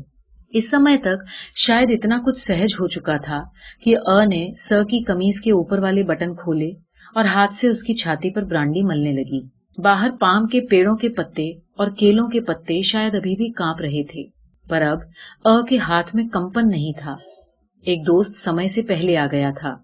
اس 0.51 0.71
سمے 0.71 0.97
تک 0.99 1.25
شاید 1.57 1.91
اتنا 1.91 2.19
کچھ 2.27 2.39
سہج 2.39 2.75
ہو 2.81 2.89
چکا 2.89 3.17
تھا 3.17 3.43
کہ 3.85 3.97
ا 4.07 4.25
نے 4.25 4.47
س 4.57 4.73
کی 4.91 5.01
کمیز 5.01 5.41
کے 5.41 5.51
اوپر 5.51 5.79
والے 5.79 6.03
بٹن 6.03 6.35
کھولے 6.35 6.71
اور 7.15 7.25
ہاتھ 7.25 7.55
سے 7.55 7.69
اس 7.69 7.83
کی 7.83 7.95
چھاتی 7.95 8.31
پر 8.31 8.45
برانڈی 8.45 8.83
ملنے 8.83 9.13
لگی۔ 9.13 9.41
باہر 9.83 10.11
پام 10.21 10.47
کے 10.47 10.61
پیڑوں 10.61 10.97
کے 10.97 11.09
پتے 11.09 11.51
اور 11.79 11.89
کیلوں 11.89 12.29
کے 12.29 12.41
پتے 12.41 12.83
شاید 12.83 13.15
ابھی 13.15 13.37
بھی 13.37 13.49
کانپ 13.53 13.81
رہے 13.81 14.03
تھے، 14.05 14.23
پر 14.69 14.83
اب 14.83 14.99
ا 15.45 15.61
کے 15.69 15.79
ہاتھ 15.79 16.17
میں 16.17 16.29
کمپن 16.29 16.69
نہیں 16.69 16.93
تھا۔ 16.99 17.17
ایک 17.85 18.07
دوست 18.07 18.37
سمے 18.37 18.69
سے 18.69 18.83
پہلے 18.83 19.17
آ 19.17 19.27
گیا 19.33 19.51
تھا۔ 19.61 19.75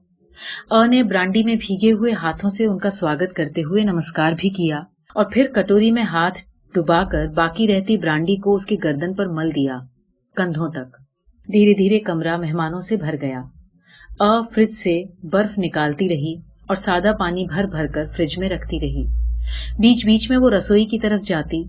ا 0.70 0.86
نے 0.86 1.02
برانڈی 1.02 1.42
میں 1.42 1.54
بھیگے 1.54 1.92
ہوئے 1.92 2.12
ہاتھوں 2.12 2.50
سے 2.50 2.66
ان 2.66 2.78
کا 2.78 2.90
سواگت 2.90 3.32
کرتے 3.32 3.62
ہوئے 3.62 3.82
نمسکار 3.84 4.32
بھی 4.32 4.48
کیا 4.48 4.78
اور 5.14 5.24
پھر 5.24 5.46
کٹوری 5.54 5.90
میں 5.90 6.02
ہاتھ 6.02 6.38
ڈبا 6.74 7.02
کر 7.04 7.26
باقی 7.26 7.66
رہتی 7.66 7.96
برانڈی 7.96 8.36
کو 8.36 8.54
اس 8.54 8.66
کے 8.66 8.76
گردن 8.84 9.14
پر 9.14 9.26
مل 9.26 9.54
دیا 9.54 9.78
کندھوں 10.36 10.68
تک۔ 10.68 10.96
دھیرے 11.48 11.74
دھیرے 11.74 11.98
کمرہ 12.00 12.36
مہمانوں 12.36 12.80
سے 12.80 12.96
بھر 12.96 13.14
گیا۔ 13.20 13.42
ا 14.20 14.40
فریج 14.54 14.72
سے 14.72 15.02
برف 15.22 15.58
نکالتی 15.58 16.08
رہی 16.08 16.34
اور 16.66 16.76
سادہ 16.76 17.12
پانی 17.18 17.44
بھر 17.44 17.64
بھر 17.66 17.86
کر 17.86 18.06
فریج 18.06 18.38
میں 18.38 18.48
رکھتی 18.48 18.80
رہی۔ 18.80 19.04
بیچ 19.78 20.06
بیچ 20.06 20.30
میں 20.30 20.38
وہ 20.38 20.50
رسوئی 20.50 20.84
کی 20.84 20.98
طرف 20.98 21.22
جاتی، 21.22 21.62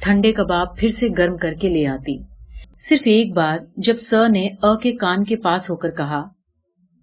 ٹھنڈے 0.00 0.32
کباب 0.32 0.76
پھر 0.76 0.88
سے 0.88 1.08
گرم 1.18 1.36
کر 1.36 1.54
کے 1.60 1.68
لے 1.68 1.86
آتی۔ 1.86 2.16
صرف 2.80 3.00
ایک 3.04 3.32
بار 3.34 3.58
جب 3.76 3.96
س 3.98 4.14
نے 4.32 4.48
ا 4.62 4.74
کے 4.76 4.92
کان 4.92 5.24
کے 5.24 5.36
پاس 5.36 5.70
ہو 5.70 5.76
کر 5.76 5.90
کہا 5.90 6.22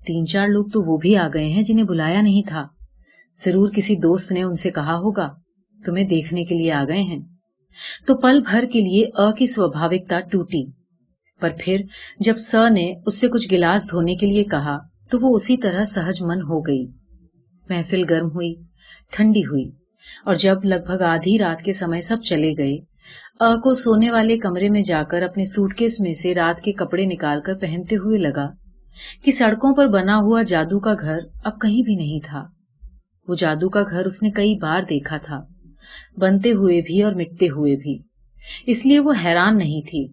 تین 0.08 0.26
چار 0.26 0.48
لوگ 0.48 0.66
تو 0.66 0.82
وہ 0.82 0.98
بھی 0.98 1.16
آ 1.18 1.28
گئے 1.34 1.48
ہیں 1.48 1.62
جنہیں 1.62 1.86
بلایا 1.86 2.22
نہیں 2.22 2.48
تھا۔ 2.48 2.66
ضرور 3.40 3.70
کسی 3.70 3.96
دوست 3.96 4.32
نے 4.32 4.44
ان 4.44 4.54
سے 4.54 4.70
کہا 4.72 4.96
ہوگا، 4.96 5.30
تمہیں 5.86 6.06
دیکھنے 6.06 6.44
کے 6.44 6.56
لیے 6.56 6.72
آ 6.72 6.84
گئے 6.88 7.02
ہیں۔ 7.02 7.20
تو 8.08 8.16
پل 8.18 8.42
بھر 8.42 8.66
کے 8.72 8.82
لیے 8.82 9.06
ا 9.14 9.32
کی 9.32 9.48
سوبھاوکتا 9.48 10.20
ٹوٹی۔ 10.20 10.64
پر 11.42 11.50
پھر 11.60 11.82
جب 12.20 12.38
س 12.38 12.56
نے 12.72 12.94
اس 13.06 13.20
سے 13.22 13.28
کچھ 13.28 13.48
گلاس 13.52 13.90
دھونے 13.92 14.16
کے 14.16 14.28
لیے 14.28 14.44
کہا، 14.44 14.78
تو 15.10 15.18
وہ 15.22 15.36
اسی 15.36 15.58
طرح 15.58 15.84
سہج 15.84 16.22
من 16.22 16.42
ہو 16.42 16.60
گئی۔ 16.60 16.86
محفل 17.70 18.04
گرم 18.10 18.28
ہوئی، 18.28 18.54
ٹھنڈی 19.12 19.42
ہوئی، 19.42 19.70
اور 20.26 20.34
جب 20.34 20.66
لگ 20.66 20.86
بھگ 20.86 21.02
آدھی 21.02 21.38
رات 21.38 21.62
کے 21.62 21.74
سمے 21.74 22.02
سب 22.02 22.24
چلے 22.24 22.52
گئے، 22.58 22.78
ا 23.40 23.56
کو 23.56 23.74
سونے 23.74 24.12
والے 24.12 24.38
کمرے 24.38 24.70
میں 24.70 24.82
جا 24.82 25.04
کر 25.04 25.22
اپنے 25.22 25.46
سوٹ 25.46 25.74
کیس 25.74 26.00
میں 26.00 26.14
سے 26.14 26.34
رات 26.36 26.62
کے 26.62 26.72
کپڑے 26.72 27.06
نکال 27.06 27.42
کر 27.42 27.54
پہنتے 27.54 27.96
ہوئے 27.96 28.18
لگا۔ 28.18 28.48
کہ 29.26 29.32
سڑکوں 29.32 29.76
پر 29.76 29.88
بنا 29.88 30.18
ہوا 30.18 30.42
جادو 30.42 30.80
کا 30.80 30.94
گھر 30.94 31.20
اب 31.44 31.60
کہیں 31.62 31.82
بھی 31.82 31.96
نہیں 31.96 32.20
تھا۔ 32.26 32.46
وہ 33.28 33.36
جادو 33.36 33.70
کا 33.70 33.84
گھر 33.90 34.06
اس 34.06 34.24
نے 34.24 34.32
کئی 34.32 34.56
بار 34.56 34.82
دیکھا 34.82 35.18
تھا، 35.18 35.42
بنتے 36.18 36.52
ہوئے 36.52 36.82
بھی 36.82 37.04
اور 37.04 37.12
مٹتے 37.12 37.50
ہوئے 37.50 37.76
بھی۔ 37.76 37.98
اس 38.66 38.86
لیے 38.86 39.00
وہ 39.00 39.14
حیران 39.24 39.58
نہیں 39.58 39.82
تھی۔ 39.90 40.08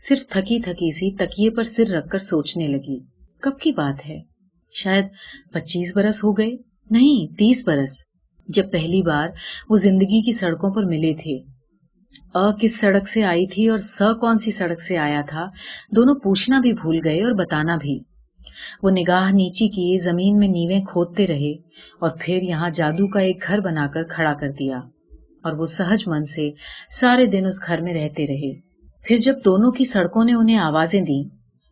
صرف 0.00 0.18
تھکی 0.28 0.60
تھکی 0.60 0.90
سی 0.90 1.16
تکیے 1.16 1.50
پر 1.50 1.62
سر 1.62 1.88
رکھ 1.88 2.08
کر 2.08 2.18
سوچنے 2.18 2.66
لگی، 2.66 2.98
کب 3.40 3.58
کی 3.58 3.72
بات 3.72 4.06
ہے؟ 4.08 4.20
شاید 4.72 5.04
پچیس 5.52 5.96
برس 5.96 6.24
ہو 6.24 6.32
گئے؟ 6.32 6.56
نہیں، 6.90 7.38
تیس 7.38 7.68
برس۔ 7.68 8.00
جب 8.48 8.72
پہلی 8.72 9.02
بار 9.02 9.28
وہ 9.68 9.76
زندگی 9.76 10.20
کی 10.22 10.32
سڑکوں 10.32 10.74
پر 10.74 10.84
ملے 10.84 11.14
تھے۔ 11.14 11.38
ا 12.34 12.50
کس 12.60 12.80
سڑک 12.80 13.08
سے 13.08 13.24
آئی 13.24 13.46
تھی 13.46 13.68
اور 13.68 13.78
س، 13.78 14.02
کون 14.20 14.38
سی 14.38 14.50
سڑک 14.50 14.80
سے 14.80 14.98
آیا 14.98 15.20
تھا؟ 15.28 15.46
دونوں 15.96 16.14
پوچھنا 16.14 16.60
بھی 16.60 16.72
بھول 16.72 16.98
گئے 17.04 17.22
اور 17.22 17.32
بتانا 17.32 17.76
بھی۔ 17.76 18.13
وہ 18.82 18.90
نگاہ 18.90 19.30
نیچی 19.30 19.68
کی 19.68 19.96
زمین 19.96 20.38
میں 20.38 20.48
نیویں 20.48 20.80
کھودتے 20.80 21.26
رہے 21.26 21.52
اور 22.00 22.10
پھر 22.20 22.42
یہاں 22.42 22.70
جادو 22.70 23.06
کا 23.06 23.20
ایک 23.20 23.44
گھر 23.46 23.60
بنا 23.60 23.86
کر 23.86 24.04
کھڑا 24.04 24.34
کر 24.34 24.50
دیا 24.50 24.78
اور 25.44 25.52
وہ 25.52 25.66
سہج 25.66 26.08
من 26.08 26.24
سے 26.24 26.50
سارے 26.90 27.26
دن 27.26 27.46
اس 27.46 27.66
گھر 27.66 27.80
میں 27.80 27.94
رہتے 27.94 28.26
رہے۔ 28.26 28.52
پھر 29.04 29.16
جب 29.16 29.34
دونوں 29.44 29.70
کی 29.70 29.84
سڑکوں 29.84 30.24
نے 30.24 30.34
انہیں 30.34 30.58
آوازیں 30.58 31.00
دی 31.00 31.22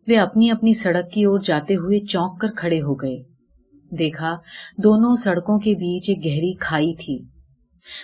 وہ 0.09 0.21
اپنی 0.21 0.51
اپنی 0.51 0.73
سڑک 0.73 1.13
کی 1.13 1.25
اور 1.25 1.39
جاتے 1.39 1.75
ہوئے 1.75 2.01
چونک 2.01 2.41
کر 2.41 2.49
کھڑے 2.57 2.83
ہو 2.83 2.95
گئے۔ 2.95 3.17
دیکھا، 3.99 4.37
دونوں 4.79 5.15
سڑکوں 5.15 5.59
کے 5.59 5.75
بیچ 5.75 6.09
ایک 6.09 6.25
گہری 6.25 6.53
کھائی 6.53 6.95
تھی۔ 6.95 7.19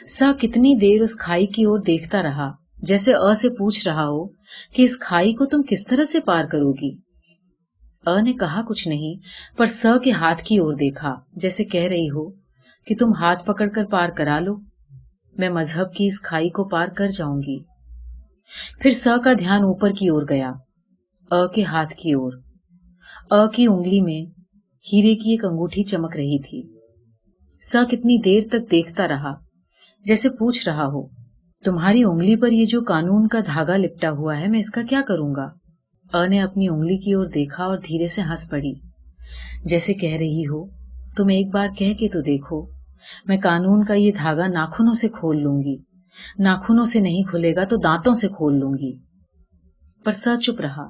سا 0.08 0.32
کتنی 0.40 0.74
دیر 0.74 1.02
اس 1.02 1.16
کھائی 1.16 1.46
کی 1.46 1.64
اور 1.64 1.78
دیکھتا 1.78 2.22
رہا، 2.22 2.50
جیسے 2.82 3.14
ا 3.14 3.34
سے 3.34 3.48
پوچھ 3.48 3.88
رہا 3.88 4.04
ہو 4.04 4.26
کہ 4.74 4.82
اس 4.82 4.98
کھائی 4.98 5.32
کو 5.32 5.44
تم 5.44 5.62
کس 5.62 5.86
طرح 5.86 6.04
سے 6.04 6.20
پار 6.20 6.44
کرو 6.44 6.72
گی؟ 6.72 7.07
ا 8.06 8.20
نے 8.20 8.32
کہا 8.32 8.60
کچھ 8.68 8.88
نہیں، 8.88 9.14
پر 9.58 9.66
س 9.66 9.86
کے 10.04 10.12
ہاتھ 10.12 10.42
کی 10.42 10.58
اور 10.58 10.74
دیکھا، 10.74 11.14
جیسے 11.32 11.64
کہہ 11.64 11.88
رہی 11.88 12.10
ہو 12.10 12.30
کہ 12.86 12.94
تم 12.98 13.12
ہاتھ 13.12 13.44
پکڑ 13.46 13.68
کر 13.68 13.84
پار 13.84 14.08
کرا 14.08 14.40
لو۔ 14.40 14.56
میں 15.36 15.48
مذہب 15.48 15.94
کی 15.94 16.06
اس 16.06 16.20
کھائی 16.20 16.48
کو 16.48 16.64
پار 16.64 16.88
کر 16.88 17.08
جاؤں 17.08 17.38
گی۔ 17.38 17.58
پھر 18.80 18.90
س 18.90 19.08
کا 19.24 19.32
دھیان 19.32 19.62
اوپر 19.62 19.92
کی 19.92 20.08
اور 20.08 20.22
گیا، 20.28 20.52
ا 21.30 21.46
کے 21.46 21.64
ہاتھ 21.64 21.94
کی 21.94 22.12
اور۔ 22.12 22.32
ا 23.30 23.46
کی 23.46 23.66
انگلی 23.66 24.00
میں 24.00 24.20
ہیرے 24.92 25.14
کی 25.14 25.30
ایک 25.30 25.44
انگوٹھی 25.44 25.82
چمک 25.82 26.16
رہی 26.16 26.42
تھی۔ 26.42 26.62
س 27.62 27.76
کتنی 27.90 28.20
دیر 28.20 28.40
تک 28.52 28.70
دیکھتا 28.70 29.08
رہا، 29.08 29.34
جیسے 30.06 30.28
پوچھ 30.30 30.68
رہا 30.68 30.84
ہو، 30.84 31.06
تمہاری 31.64 32.04
انگلی 32.04 32.36
پر 32.36 32.52
یہ 32.52 32.64
جو 32.64 32.80
قانون 32.88 33.28
کا 33.28 33.38
دھاگا 33.46 33.76
لپٹا 33.76 34.10
ہوا 34.10 34.40
ہے، 34.40 34.48
میں 34.48 34.58
اس 34.58 34.70
کا 34.70 34.82
کیا 34.82 35.00
کروں 35.08 35.34
گا؟ 35.34 35.67
ا 36.12 36.26
نے 36.26 36.40
اپنی 36.40 36.68
انگلی 36.68 36.96
کی 36.96 37.12
اور 37.12 37.26
دیکھا 37.26 37.64
اور 37.64 37.78
دھیرے 37.78 38.06
سے 38.06 38.22
ہنس 38.22 38.50
پڑی۔ 38.50 38.72
جیسے 39.64 39.94
کہہ 39.94 40.16
رہی 40.16 40.42
ہو، 40.42 40.66
تم 41.16 41.28
ایک 41.28 41.48
بار 41.54 41.68
کہہ 41.78 41.94
کے 41.94 42.08
تو 42.08 42.20
دیکھو، 42.20 42.66
میں 43.26 43.36
قانون 43.36 43.84
کا 43.84 43.94
یہ 43.94 44.12
دھاگا 44.12 44.46
ناخنوں 44.46 44.94
سے 44.94 45.08
کھول 45.08 45.42
لوں 45.42 45.62
گی۔ 45.62 45.76
ناخنوں 46.38 46.84
سے 46.84 47.00
نہیں 47.00 47.22
کھلے 47.22 47.54
گا 47.56 47.64
تو 47.64 47.76
دانتوں 47.76 48.14
سے 48.14 48.28
کھول 48.28 48.58
لوں 48.58 48.72
گی۔ 48.72 48.92
پر 50.04 50.12
س 50.12 50.28
چپ 50.42 50.60
رہا 50.60 50.86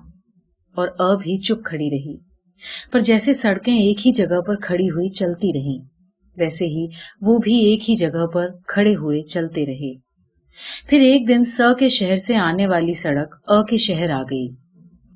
اور 0.74 0.88
ا 0.98 1.14
بھی 1.14 1.38
چپ 1.38 1.64
کھڑی 1.64 1.90
رہی۔ 1.90 2.16
پر 2.90 2.98
جیسے 2.98 3.34
سڑکیں 3.34 3.78
ایک 3.78 4.06
ہی 4.06 4.10
جگہ 4.10 4.40
پر 4.40 4.56
کھڑی 4.56 4.90
ہوئی 4.90 5.08
چلتی 5.08 5.48
رہیں، 5.54 5.78
ویسے 6.36 6.64
ہی 6.64 6.86
وہ 7.20 7.38
بھی 7.38 7.54
ایک 7.54 7.90
ہی 7.90 7.94
جگہ 7.94 8.26
پر 8.26 8.46
کھڑے 8.66 8.94
ہوئے 8.94 9.22
چلتے 9.22 9.66
رہے۔ 9.66 9.94
پھر 10.88 11.00
ایک 11.00 11.28
دن 11.28 11.44
س 11.44 11.60
کے 11.78 11.88
شہر 11.88 12.16
سے 12.16 12.36
آنے 12.36 12.66
والی 12.66 12.92
سڑک 12.92 13.34
ا 13.46 13.62
کے 13.62 13.76
شہر 13.76 14.10
آ 14.10 14.22
گئی۔ 14.22 14.67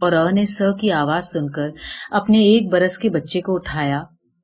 اور 0.02 0.12
ا 0.12 0.30
نے 0.30 0.44
س 0.44 0.62
کی 0.80 0.92
آواز 0.92 1.25
سن 1.25 1.50
کر 1.50 1.68
اپنے 2.11 2.38
ایک 2.38 2.73
برس 2.73 2.99
کے 2.99 3.11
بچے 3.11 3.40
کو 3.40 3.54
اٹھایا 3.54 3.99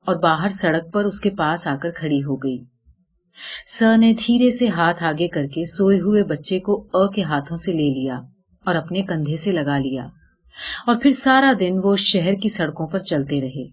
اور 0.07 0.17
باہر 0.17 0.49
سڑک 0.49 0.93
پر 0.93 1.05
اس 1.05 1.21
کے 1.21 1.31
پاس 1.31 1.67
آ 1.67 1.77
کر 1.77 1.91
کھڑی 1.91 2.23
ہو 2.23 2.37
گئی۔ 2.37 2.59
س 3.67 3.83
نے 3.97 4.13
دھیرے 4.13 4.51
سے 4.51 4.69
ہاتھ 4.69 5.03
آگے 5.05 5.29
کر 5.29 5.47
کے 5.47 5.65
سوئے 5.65 6.01
ہوئے 6.01 6.23
بچے 6.23 6.59
کو 6.61 6.87
ا 6.95 7.07
کے 7.13 7.23
ہاتھوں 7.23 7.57
سے 7.57 7.73
لے 7.73 7.89
لیا 7.91 8.15
اور 8.65 8.75
اپنے 8.75 9.03
کندھے 9.03 9.37
سے 9.37 9.53
لگا 9.53 9.79
لیا 9.79 10.05
اور 10.87 10.97
پھر 10.97 11.11
سارا 11.11 11.53
دن 11.61 11.81
وہ 11.85 11.97
شہر 11.97 12.35
کی 12.35 12.49
سڑکوں 12.49 12.87
پر 12.87 12.99
چلتے 12.99 13.41
رہے۔ 13.41 13.67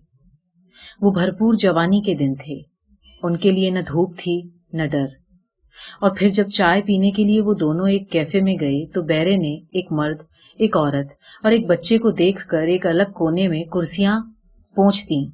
وہ 1.01 1.11
بھرپور 1.11 1.53
جوانی 1.53 2.01
کے 2.01 2.13
دن 2.13 2.35
تھے۔ 2.35 2.59
ان 3.23 3.37
کے 3.37 3.51
لیے 3.51 3.69
نہ 3.69 3.79
دھوپ 3.79 4.17
تھی، 4.17 4.41
نہ 4.73 4.83
ڈر۔ 4.83 5.05
اور 6.01 6.09
پھر 6.09 6.27
جب 6.27 6.49
چائے 6.49 6.81
پینے 6.81 7.11
کے 7.11 7.23
لیے 7.23 7.41
وہ 7.41 7.53
دونوں 7.53 7.89
ایک 7.89 8.11
کیفے 8.11 8.41
میں 8.41 8.55
گئے 8.61 8.85
تو 8.85 9.01
بیرے 9.01 9.35
نے 9.37 9.55
ایک 9.71 9.91
مرد، 9.91 10.21
ایک 10.59 10.77
عورت 10.77 11.07
اور 11.43 11.51
ایک 11.51 11.67
بچے 11.67 11.97
کو 11.97 12.11
دیکھ 12.11 12.47
کر 12.47 12.67
ایک 12.67 12.85
الگ 12.87 13.11
کونے 13.15 13.47
میں 13.47 13.63
کرسیاں 13.63 14.19
پہنچ 14.75 15.03
دی 15.09 15.25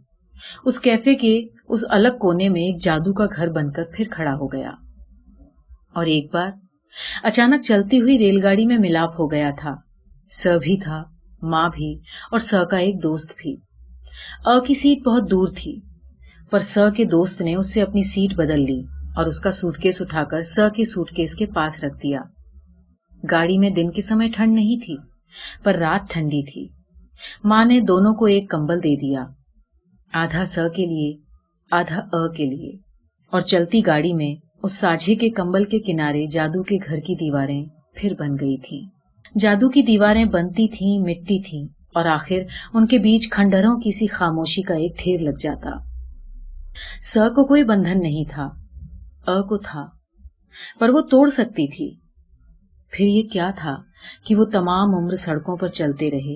اس 0.65 0.79
کیفے 0.79 1.15
کے 1.15 1.47
اس 1.69 1.83
الگ 1.89 2.17
کونے 2.19 2.49
میں 2.49 2.61
ایک 2.61 2.81
جادو 2.81 3.13
کا 3.13 3.25
گھر 3.35 3.49
بن 3.49 3.71
کر 3.71 3.83
پھر 3.93 4.07
کھڑا 4.11 4.33
ہو 4.33 4.47
گیا۔ 4.47 4.71
اور 5.93 6.05
ایک 6.05 6.33
بار 6.33 6.49
اچانک 7.23 7.61
چلتی 7.63 8.01
ہوئی 8.01 8.17
ریل 8.17 8.43
گاڑی 8.43 8.65
میں 8.65 8.77
ملاپ 8.77 9.19
ہو 9.19 9.31
گیا 9.31 9.51
تھا۔ 9.59 9.75
س 10.31 10.47
بھی 10.63 10.77
تھا، 10.77 11.03
ماں 11.41 11.69
بھی 11.75 11.93
اور 12.31 12.39
س 12.39 12.53
کا 12.71 12.77
ایک 12.77 13.03
دوست 13.03 13.33
بھی۔ 13.37 13.55
ا 14.45 14.59
کی 14.59 14.73
سیٹ 14.73 15.03
بہت 15.03 15.31
دور 15.31 15.47
تھی، 15.47 15.79
پر 16.49 16.59
س 16.59 16.77
کے 16.95 17.05
دوست 17.05 17.41
نے 17.41 17.55
اس 17.55 17.73
سے 17.73 17.81
اپنی 17.81 18.01
سیٹ 18.03 18.35
بدل 18.35 18.61
لی۔ 18.61 18.81
اور 19.15 19.25
اس 19.25 19.39
کا 19.39 19.51
سوٹ 19.51 19.77
کیس 19.77 20.01
اٹھا 20.01 20.23
کر 20.23 20.41
س 20.41 20.59
کے 20.75 20.83
سوٹ 20.83 21.11
کیس 21.11 21.35
کے 21.35 21.45
پاس 21.45 21.83
رکھ 21.83 22.01
دیا۔ 22.03 22.21
گاڑی 23.31 23.57
میں 23.57 23.69
دن 23.69 23.91
کے 23.91 24.01
سمے 24.01 24.29
ٹھنڈ 24.29 24.53
نہیں 24.53 24.85
تھی، 24.85 24.95
پر 25.63 25.75
رات 25.75 26.09
ٹھنڈی 26.09 26.43
تھی۔ 26.43 26.67
ماں 27.43 27.65
نے 27.65 27.79
دونوں 27.79 28.13
کو 28.13 28.25
ایک 28.25 28.49
کمبل 28.49 28.79
دے 28.79 28.95
دیا، 28.95 29.25
آدھا 30.13 30.45
س 30.45 30.59
کے 30.75 30.85
لیے، 30.85 31.13
آدھا 31.71 32.01
ا 32.13 32.27
کے 32.27 32.45
لیے۔ 32.45 32.71
اور 33.31 33.41
چلتی 33.41 33.85
گاڑی 33.85 34.13
میں 34.13 34.35
اس 34.63 34.73
ساجھے 34.73 35.15
کے 35.15 35.29
کمبل 35.29 35.63
کے 35.63 35.79
کنارے 35.79 36.25
جادو 36.27 36.63
کے 36.63 36.77
گھر 36.87 36.99
کی 36.99 37.15
دیواریں 37.15 37.65
پھر 37.95 38.13
بن 38.19 38.33
گئی 38.35 38.57
تھی 38.57 38.81
جادو 39.39 39.69
کی 39.69 39.81
دیواریں 39.81 40.25
بنتی 40.25 40.67
تھیں، 40.67 40.99
مٹی 40.99 41.41
تھیں، 41.43 41.63
اور 41.93 42.05
آخر 42.05 42.39
ان 42.73 42.87
کے 42.87 42.97
بیچ 42.97 43.29
کھنڈروں 43.29 43.79
کی 43.79 43.91
سی 43.91 44.07
خاموشی 44.07 44.61
کا 44.61 44.73
ایک 44.73 44.97
ڈھیر 44.97 45.19
لگ 45.21 45.39
جاتا۔ 45.39 45.69
س 47.03 47.17
کو 47.35 47.45
کوئی 47.45 47.63
بندھن 47.63 48.01
نہیں 48.01 48.23
تھا۔ 48.29 48.49
ا 49.27 49.41
کو 49.41 49.57
تھا، 49.57 49.87
پر 50.79 50.89
وہ 50.89 51.01
توڑ 51.01 51.29
سکتی 51.29 51.67
تھی۔ 51.67 51.95
پھر 52.91 53.05
یہ 53.05 53.29
کیا 53.29 53.51
تھا 53.55 53.75
کہ 54.25 54.35
وہ 54.35 54.45
تمام 54.45 54.95
عمر 54.95 55.15
سڑکوں 55.15 55.57
پر 55.57 55.67
چلتے 55.67 56.11
رہے۔ 56.11 56.35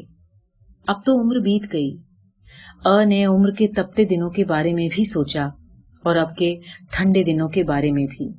اب 0.88 1.06
تو 1.06 1.22
عمر 1.22 1.36
بیت 1.36 1.74
گئی۔ 1.74 1.98
ا 2.86 3.04
نے 3.04 3.25
عمر 3.25 3.51
کے 3.51 3.68
تپتے 3.68 4.06
دنوں 4.06 4.30
کے 4.30 4.46
بارے 4.46 4.74
میں 4.74 4.88
بھی 4.96 5.04
سوچا 5.04 5.46
اور 6.04 6.15
اب 6.15 6.36
کے 6.36 6.60
ٹھنڈے 6.92 7.24
دنوں 7.24 7.50
کے 7.50 7.63
بارے 7.63 7.92
میں 7.92 8.06
بھی۔ 8.06 8.30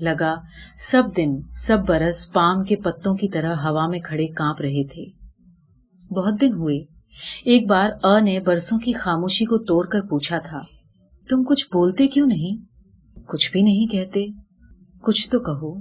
لگا، 0.00 0.34
سب 0.78 1.02
دن، 1.16 1.40
سب 1.56 1.78
برس 1.86 2.32
پام 2.32 2.64
کے 2.64 2.76
پتوں 2.76 3.14
کی 3.14 3.28
طرح 3.28 3.54
ہوا 3.54 3.86
میں 3.86 3.98
کھڑے 3.98 4.26
کانپ 4.26 4.60
رہے 4.60 4.86
تھے۔ 4.86 5.04
بہت 6.14 6.40
دن 6.40 6.52
ہوئے۔ 6.52 6.78
ایک 7.44 7.66
بار 7.66 7.90
ا 8.02 8.20
نے 8.20 8.40
برسوں 8.40 8.78
کی 8.78 8.92
خاموشی 8.92 9.44
کو 9.44 9.58
توڑ 9.58 9.86
کر 9.86 10.00
پوچھا 10.00 10.38
تھا، 10.38 10.60
تم 11.28 11.42
کچھ 11.44 11.66
بولتے 11.72 12.08
کیوں 12.08 12.26
نہیں؟ 12.26 12.67
کچھ 13.28 13.52
بھی 13.52 13.62
نہیں 13.62 13.92
کہتے۔ 13.92 14.26
کچھ 15.02 15.30
تو 15.30 15.38
کہو۔ 15.40 15.80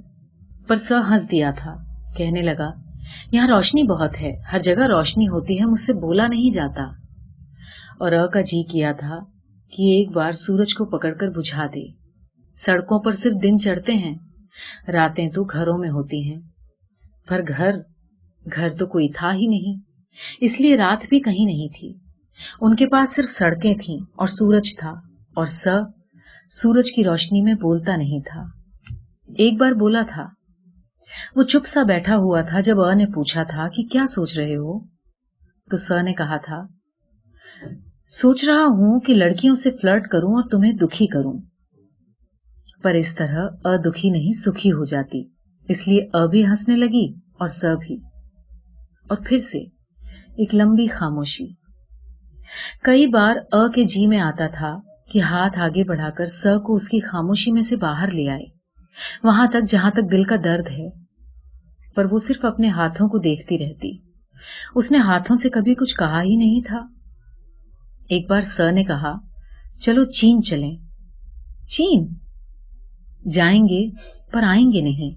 پرسا 0.67 0.99
ہنس 1.09 1.31
دیا 1.31 1.51
تھا۔ 1.51 1.75
کہنے 2.17 2.41
لگا، 2.41 2.69
یہاں 3.31 3.47
روشنی 3.47 3.83
بہت 3.83 4.21
ہے۔ 4.21 4.35
ہر 4.53 4.59
جگہ 4.59 4.87
روشنی 4.87 5.27
ہوتی 5.27 5.59
ہے، 5.59 5.65
مجھ 5.65 5.79
سے 5.79 5.93
بولا 5.93 6.27
نہیں 6.27 6.51
جاتا۔ 6.51 6.83
اور 7.99 8.11
ا 8.11 8.27
کا 8.27 8.41
جی 8.41 8.63
کیا 8.63 8.91
تھا 8.91 9.15
کہ 9.73 9.83
ایک 9.83 10.09
بار 10.09 10.31
سورج 10.31 10.73
کو 10.73 10.85
پکڑ 10.85 11.13
کر 11.13 11.29
بجھا 11.29 11.65
دے۔ 11.65 11.85
سڑکوں 12.55 12.99
پر 12.99 13.11
صرف 13.11 13.43
دن 13.43 13.59
چڑھتے 13.59 13.93
ہیں۔ 13.93 14.15
راتیں 14.87 15.29
تو 15.29 15.43
گھروں 15.43 15.77
میں 15.77 15.89
ہوتی 15.89 16.31
ہیں۔ 16.31 16.41
پر 17.27 17.41
گھر 17.47 17.75
گھر 18.55 18.69
تو 18.69 18.85
کوئی 18.85 19.09
تھا 19.09 19.33
ہی 19.33 19.47
نہیں۔ 19.47 19.79
اس 20.41 20.61
لیے 20.61 20.77
رات 20.77 21.05
بھی 21.09 21.19
کہیں 21.19 21.45
نہیں 21.45 21.67
تھی۔ 21.79 21.93
ان 22.61 22.75
کے 22.75 22.87
پاس 22.87 23.15
صرف 23.15 23.31
سڑکیں 23.31 23.73
تھیں 23.73 23.97
اور 24.15 24.27
سورج 24.27 24.77
تھا 24.77 24.89
اور 25.35 25.45
س 25.45 25.67
سورج 26.49 26.91
کی 26.91 27.03
روشنی 27.03 27.41
میں 27.41 27.53
بولتا 27.53 27.95
نہیں 27.95 28.19
تھا۔ 28.25 28.43
ایک 29.37 29.59
بار 29.59 29.71
بولا 29.71 30.01
تھا۔ 30.07 30.27
وہ 31.35 31.43
چپ 31.43 31.65
سا 31.65 31.83
بیٹھا 31.83 32.15
ہوا 32.15 32.41
تھا 32.41 32.59
جب 32.59 32.81
ا 32.81 32.93
نے 32.93 33.05
پوچھا 33.05 33.43
تھا 33.43 33.67
کہ 33.67 33.83
کیا 33.83 34.05
سوچ 34.05 34.39
رہے 34.39 34.55
ہو؟ 34.55 34.79
تو 35.71 35.77
س 35.77 35.91
نے 36.03 36.13
کہا 36.13 36.37
تھا، 36.37 36.61
سوچ 38.07 38.45
رہا 38.45 38.65
ہوں 38.65 38.99
کہ 38.99 39.13
لڑکیوں 39.13 39.55
سے 39.55 39.71
فلرٹ 39.71 40.07
کروں 40.07 40.33
اور 40.33 40.43
تمہیں 40.43 40.73
دکھی 40.73 41.07
کروں۔ 41.07 41.33
پر 42.83 42.89
اس 42.89 43.15
طرح 43.15 43.47
ادکھی 43.63 44.09
نہیں، 44.09 44.31
سکھی 44.31 44.71
ہو 44.71 44.83
جاتی۔ 44.83 45.23
اس 45.69 45.87
لیے 45.87 46.07
ا 46.13 46.25
بھی 46.25 46.45
ہنسنے 46.47 46.75
لگی 46.75 47.13
اور 47.39 47.47
س 47.47 47.65
بھی۔ 47.65 47.95
اور 49.07 49.17
پھر 49.25 49.37
سے 49.37 49.59
ایک 50.37 50.55
لمبی 50.55 50.87
خاموشی۔ 50.87 51.47
کئی 52.83 53.07
بار 53.07 53.35
ا 53.51 53.67
کے 53.67 53.83
جی 53.83 54.07
میں 54.07 54.19
آتا 54.19 54.47
تھا۔ 54.47 54.77
کہ 55.11 55.21
ہاتھ 55.21 55.59
آگے 55.59 55.83
بڑھا 55.83 56.09
کر 56.09 56.25
س 56.25 56.47
کو 56.63 56.75
اس 56.75 56.89
کی 56.89 56.99
خاموشی 56.99 57.51
میں 57.51 57.61
سے 57.61 57.75
باہر 57.75 58.11
لے 58.11 58.29
آئے۔ 58.29 58.43
وہاں 59.23 59.47
تک 59.47 59.69
جہاں 59.69 59.91
تک 59.91 60.11
دل 60.11 60.23
کا 60.23 60.35
درد 60.43 60.69
ہے، 60.69 60.89
پر 61.95 62.05
وہ 62.11 62.17
صرف 62.17 62.45
اپنے 62.45 62.69
ہاتھوں 62.69 63.09
کو 63.09 63.17
دیکھتی 63.17 63.57
رہتی۔ 63.57 63.91
اس 64.75 64.91
نے 64.91 64.97
ہاتھوں 64.97 65.35
سے 65.35 65.49
کبھی 65.49 65.75
کچھ 65.75 65.97
کہا 65.97 66.21
ہی 66.21 66.35
نہیں 66.35 66.61
تھا۔ 66.67 66.85
ایک 68.09 68.29
بار 68.29 68.41
س 68.41 68.61
نے 68.73 68.83
کہا، 68.83 69.13
چلو 69.79 70.03
چین 70.03 70.43
چلیں۔ 70.43 70.75
چین؟ 71.67 72.07
جائیں 73.29 73.63
گے 73.63 73.89
پر 74.31 74.43
آئیں 74.43 74.71
گے 74.71 74.81
نہیں۔ 74.81 75.11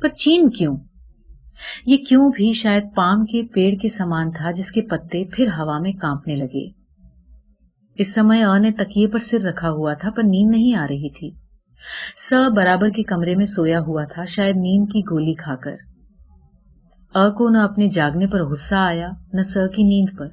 پر 0.00 0.08
چین 0.08 0.50
کیوں؟ 0.50 0.76
یہ 1.86 1.96
کیوں 1.96 2.30
بھی 2.36 2.52
شاید 2.52 2.84
پام 2.96 3.24
کے 3.24 3.42
پیڑ 3.42 3.74
کے 3.82 3.88
سامان 3.88 4.30
تھا 4.30 4.50
جس 4.50 4.72
کے 4.72 4.82
پتے 4.82 5.24
پھر 5.24 5.46
ہوا 5.46 5.78
میں 5.78 5.92
کانپنے 5.92 6.36
لگے۔ 6.36 6.77
اس 7.98 8.14
سمے 8.14 8.42
ا 8.44 8.58
نے 8.58 8.70
تکیے 8.70 9.06
پر 9.06 9.18
سر 9.18 9.40
رکھا 9.40 9.70
ہوا 9.70 9.94
تھا 9.94 10.10
پر 10.10 10.22
نیند 10.22 10.50
نہیں 10.50 10.74
آ 10.74 10.84
رہی 10.84 11.10
تھی۔ 11.10 11.30
س 12.16 12.34
برابر 12.56 12.90
کے 12.90 13.02
کمرے 13.02 13.34
میں 13.34 13.44
سویا 13.44 13.80
ہوا 13.80 14.04
تھا، 14.04 14.24
شاید 14.24 14.56
نیند 14.56 14.92
کی 14.92 15.00
گولی 15.10 15.34
کھا 15.34 15.56
کر۔ 15.56 15.76
ا 17.14 17.30
کو 17.30 17.48
نہ 17.48 17.58
اپنے 17.58 17.88
جاگنے 17.88 18.26
پر 18.26 18.44
غصہ 18.44 18.74
آیا، 18.74 19.08
نہ 19.32 19.42
س 19.42 19.58
کی 19.74 19.82
نیند 19.82 20.18
پر۔ 20.18 20.26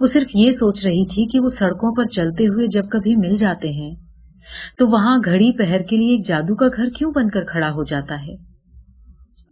وہ 0.00 0.06
صرف 0.06 0.30
یہ 0.34 0.50
سوچ 0.50 0.86
رہی 0.86 1.06
تھی 1.06 1.26
کہ 1.26 1.40
وہ 1.40 1.48
سڑکوں 1.48 1.94
پر 1.94 2.04
چلتے 2.04 2.46
ہوئے 2.46 2.66
جب 2.66 2.88
کبھی 2.90 3.16
مل 3.16 3.34
جاتے 3.34 3.68
ہیں، 3.68 3.94
تو 4.78 4.88
وہاں 4.88 5.18
گھڑی 5.24 5.52
پہر 5.52 5.82
کے 5.82 5.96
لیے 5.96 6.10
ایک 6.10 6.24
جادو 6.24 6.54
کا 6.54 6.66
گھر 6.76 6.88
کیوں 6.98 7.12
بن 7.12 7.30
کر 7.30 7.44
کھڑا 7.44 7.70
ہو 7.70 7.84
جاتا 7.84 8.26
ہے؟ 8.26 8.34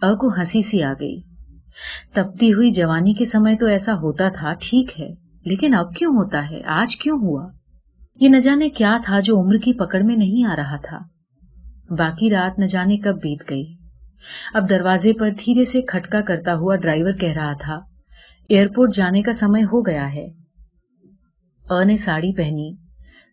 ا 0.03 0.15
کو 0.15 0.29
ہنسی 0.29 0.63
سی 0.63 0.83
آ 0.83 0.93
گئی۔ 1.01 1.21
تپتی 2.15 2.53
ہوئی 2.53 2.71
جوانی 2.71 3.15
کے 3.15 3.25
سمے 3.25 3.57
تو 3.57 3.67
ایسا 3.67 3.95
ہوتا 3.95 4.29
تھا، 4.29 4.53
ٹھیک 4.61 5.01
ہے۔ 5.01 5.28
لیکن 5.45 5.75
اب 5.75 5.95
کیوں 5.95 6.13
ہوتا 6.13 6.51
ہے؟ 6.51 6.63
آج 6.65 6.97
کیوں 6.97 7.19
ہوا؟ 7.19 7.49
یہ 8.21 8.29
نہ 8.29 8.37
جانے 8.37 8.69
کیا 8.69 8.99
تھا 9.05 9.21
جو 9.21 9.41
عمر 9.41 9.57
کی 9.57 9.73
پکڑ 9.73 10.03
میں 10.03 10.17
نہیں 10.17 10.45
آ 10.45 10.57
رہا 10.57 10.77
تھا۔ 10.77 10.99
باقی 11.91 12.31
رات 12.31 12.59
نہ 12.59 12.65
جانے 12.65 12.97
کب 12.97 13.15
بیت 13.17 13.51
گئی۔ 13.51 13.65
اب 14.55 14.71
دروازے 14.71 15.13
پر 15.13 15.31
دھیرے 15.31 15.65
سے 15.65 15.83
کھٹکا 15.83 16.21
کرتا 16.21 16.55
ہوا 16.55 16.77
ڈرائیور 16.77 17.13
کہہ 17.13 17.33
رہا 17.33 17.53
تھا، 17.53 17.79
ایئرپورٹ 18.49 18.95
جانے 18.95 19.23
کا 19.23 19.33
سمے 19.33 19.63
ہو 19.63 19.87
گیا 19.87 20.13
ہے۔ 20.15 20.27
ا 21.71 21.85
نے 21.85 21.97
ساڑی 21.97 22.35
پہنی، 22.37 22.75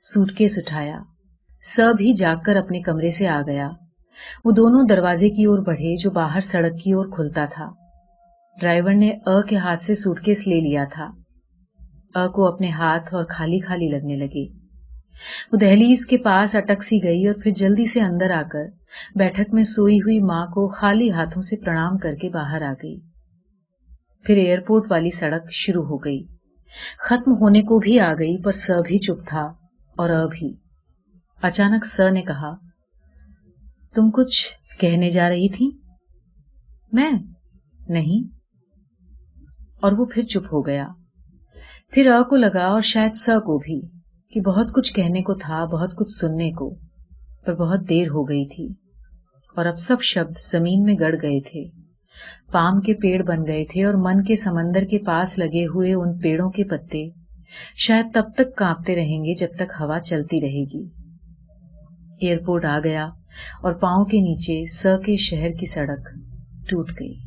سوٹ 0.03 0.31
کیس 0.31 0.57
اٹھایا۔ 0.57 0.99
س 1.63 1.79
بھی 1.97 2.13
جاگ 2.13 2.35
کر 2.45 2.55
اپنے 2.55 2.79
کمرے 2.79 3.09
سے 3.09 3.27
آ 3.27 3.41
گیا۔ 3.47 3.69
وہ 4.45 4.51
دونوں 4.51 4.83
دروازے 4.89 5.29
کی 5.29 5.43
اور 5.43 5.59
بڑھے 5.59 5.95
جو 6.03 6.11
باہر 6.11 6.39
سڑک 6.39 6.83
کی 6.83 6.91
اور 6.91 7.05
کھلتا 7.05 7.45
تھا۔ 7.45 7.69
ڈرائیور 8.61 8.93
نے 8.93 9.11
ا 9.25 9.41
کے 9.41 9.57
ہاتھ 9.57 9.81
سے 9.81 9.95
سوٹ 9.95 10.21
کیس 10.21 10.47
لے 10.47 10.59
لیا 10.59 10.83
تھا۔ 10.91 11.07
کو 12.15 12.53
اپنے 12.53 12.69
ہاتھ 12.69 13.13
اور 13.13 13.25
خالی 13.29 13.59
خالی 13.59 13.87
لگنے 13.87 14.15
لگے 14.15 14.45
وہ 15.51 15.57
دہلیز 15.57 16.05
کے 16.05 16.17
پاس 16.17 16.55
اٹک 16.55 16.83
سی 16.83 17.03
گئی 17.03 17.27
اور 17.27 17.35
پھر 17.43 17.51
جلدی 17.51 17.85
سے 17.85 18.01
اندر 18.01 18.31
آ 18.31 18.41
کر 18.51 18.63
بیٹھک 19.15 19.53
میں 19.53 19.63
سوئی 19.63 19.97
ہوئی 19.97 20.19
ماں 20.19 20.45
کو 20.45 20.67
خالی 20.67 21.11
ہاتھوں 21.11 21.41
سے 21.41 21.65
پرنام 21.65 21.97
کر 21.97 22.15
کے 22.15 22.29
باہر 22.29 22.61
آ 22.61 22.73
گئی۔ 22.83 22.99
پھر 24.25 24.35
ایئرپورٹ 24.37 24.91
والی 24.91 25.09
سڑک 25.09 25.51
شروع 25.51 25.83
ہو 25.83 25.97
گئی۔ 25.97 26.23
ختم 26.99 27.31
ہونے 27.41 27.61
کو 27.61 27.79
بھی 27.79 27.99
آ 27.99 28.13
گئی 28.13 28.37
پر 28.43 28.51
س 28.51 28.71
بھی 28.87 28.97
چپ 28.97 29.27
تھا 29.27 29.41
اور 29.95 30.09
ا 30.09 30.25
بھی۔ 30.25 30.53
اچانک 31.41 31.85
س 31.85 31.99
نے 32.13 32.21
کہا، 32.21 32.55
تم 33.95 34.11
کچھ 34.11 34.47
کہنے 34.79 35.09
جا 35.09 35.29
رہی 35.29 35.49
تھی؟ 35.49 35.71
میں؟ 36.91 37.11
نہیں۔ 37.89 38.33
اور 39.81 39.91
وہ 39.91 40.05
پھر 40.05 40.21
چپ 40.21 40.53
ہو 40.53 40.65
گیا۔ 40.65 40.87
پھر 41.91 42.07
ا 42.07 42.21
کو 42.29 42.35
لگا 42.35 42.65
اور 42.65 42.81
شاید 42.81 43.13
س 43.13 43.25
کو 43.25 43.57
بھی، 43.57 43.81
کہ 44.33 44.41
بہت 44.41 44.73
کچھ 44.73 44.93
کہنے 44.93 45.21
کو 45.21 45.33
تھا، 45.33 45.65
بہت 45.65 45.95
کچھ 45.95 46.11
سننے 46.11 46.51
کو، 46.51 46.75
پر 47.45 47.55
بہت 47.55 47.89
دیر 47.89 48.07
ہو 48.07 48.29
گئی 48.29 48.45
تھی۔ 48.45 48.67
اور 49.55 49.65
اب 49.65 49.77
سب 49.77 50.01
شبد 50.01 50.37
زمین 50.41 50.83
میں 50.83 50.95
گڑ 50.99 51.15
گئے 51.21 51.39
تھے۔ 51.41 51.63
پام 52.51 52.81
کے 52.81 52.93
پیڑ 52.93 53.23
بن 53.23 53.47
گئے 53.47 53.63
تھے 53.65 53.83
اور 53.83 53.93
من 53.93 54.23
کے 54.23 54.35
سمندر 54.35 54.83
کے 54.83 54.97
پاس 54.97 55.37
لگے 55.37 55.65
ہوئے 55.65 55.93
ان 55.93 56.19
پیڑوں 56.19 56.49
کے 56.49 56.63
پتے 56.63 57.09
شاید 57.77 58.13
تب 58.13 58.23
تک 58.35 58.55
کانپتے 58.55 58.95
رہیں 58.95 59.25
گے 59.25 59.35
جب 59.35 59.55
تک 59.55 59.71
ہوا 59.79 59.99
چلتی 59.99 60.41
رہے 60.41 60.63
گی۔ 60.73 60.87
ایئرپورٹ 62.21 62.65
آ 62.65 62.79
گیا 62.83 63.05
اور 63.61 63.73
پاؤں 63.73 64.05
کے 64.05 64.17
نیچے 64.17 64.65
س 64.65 64.87
کے 65.05 65.17
شہر 65.17 65.49
کی 65.49 65.65
سڑک 65.65 66.09
ٹوٹ 66.69 66.91
گئی۔ 66.99 67.24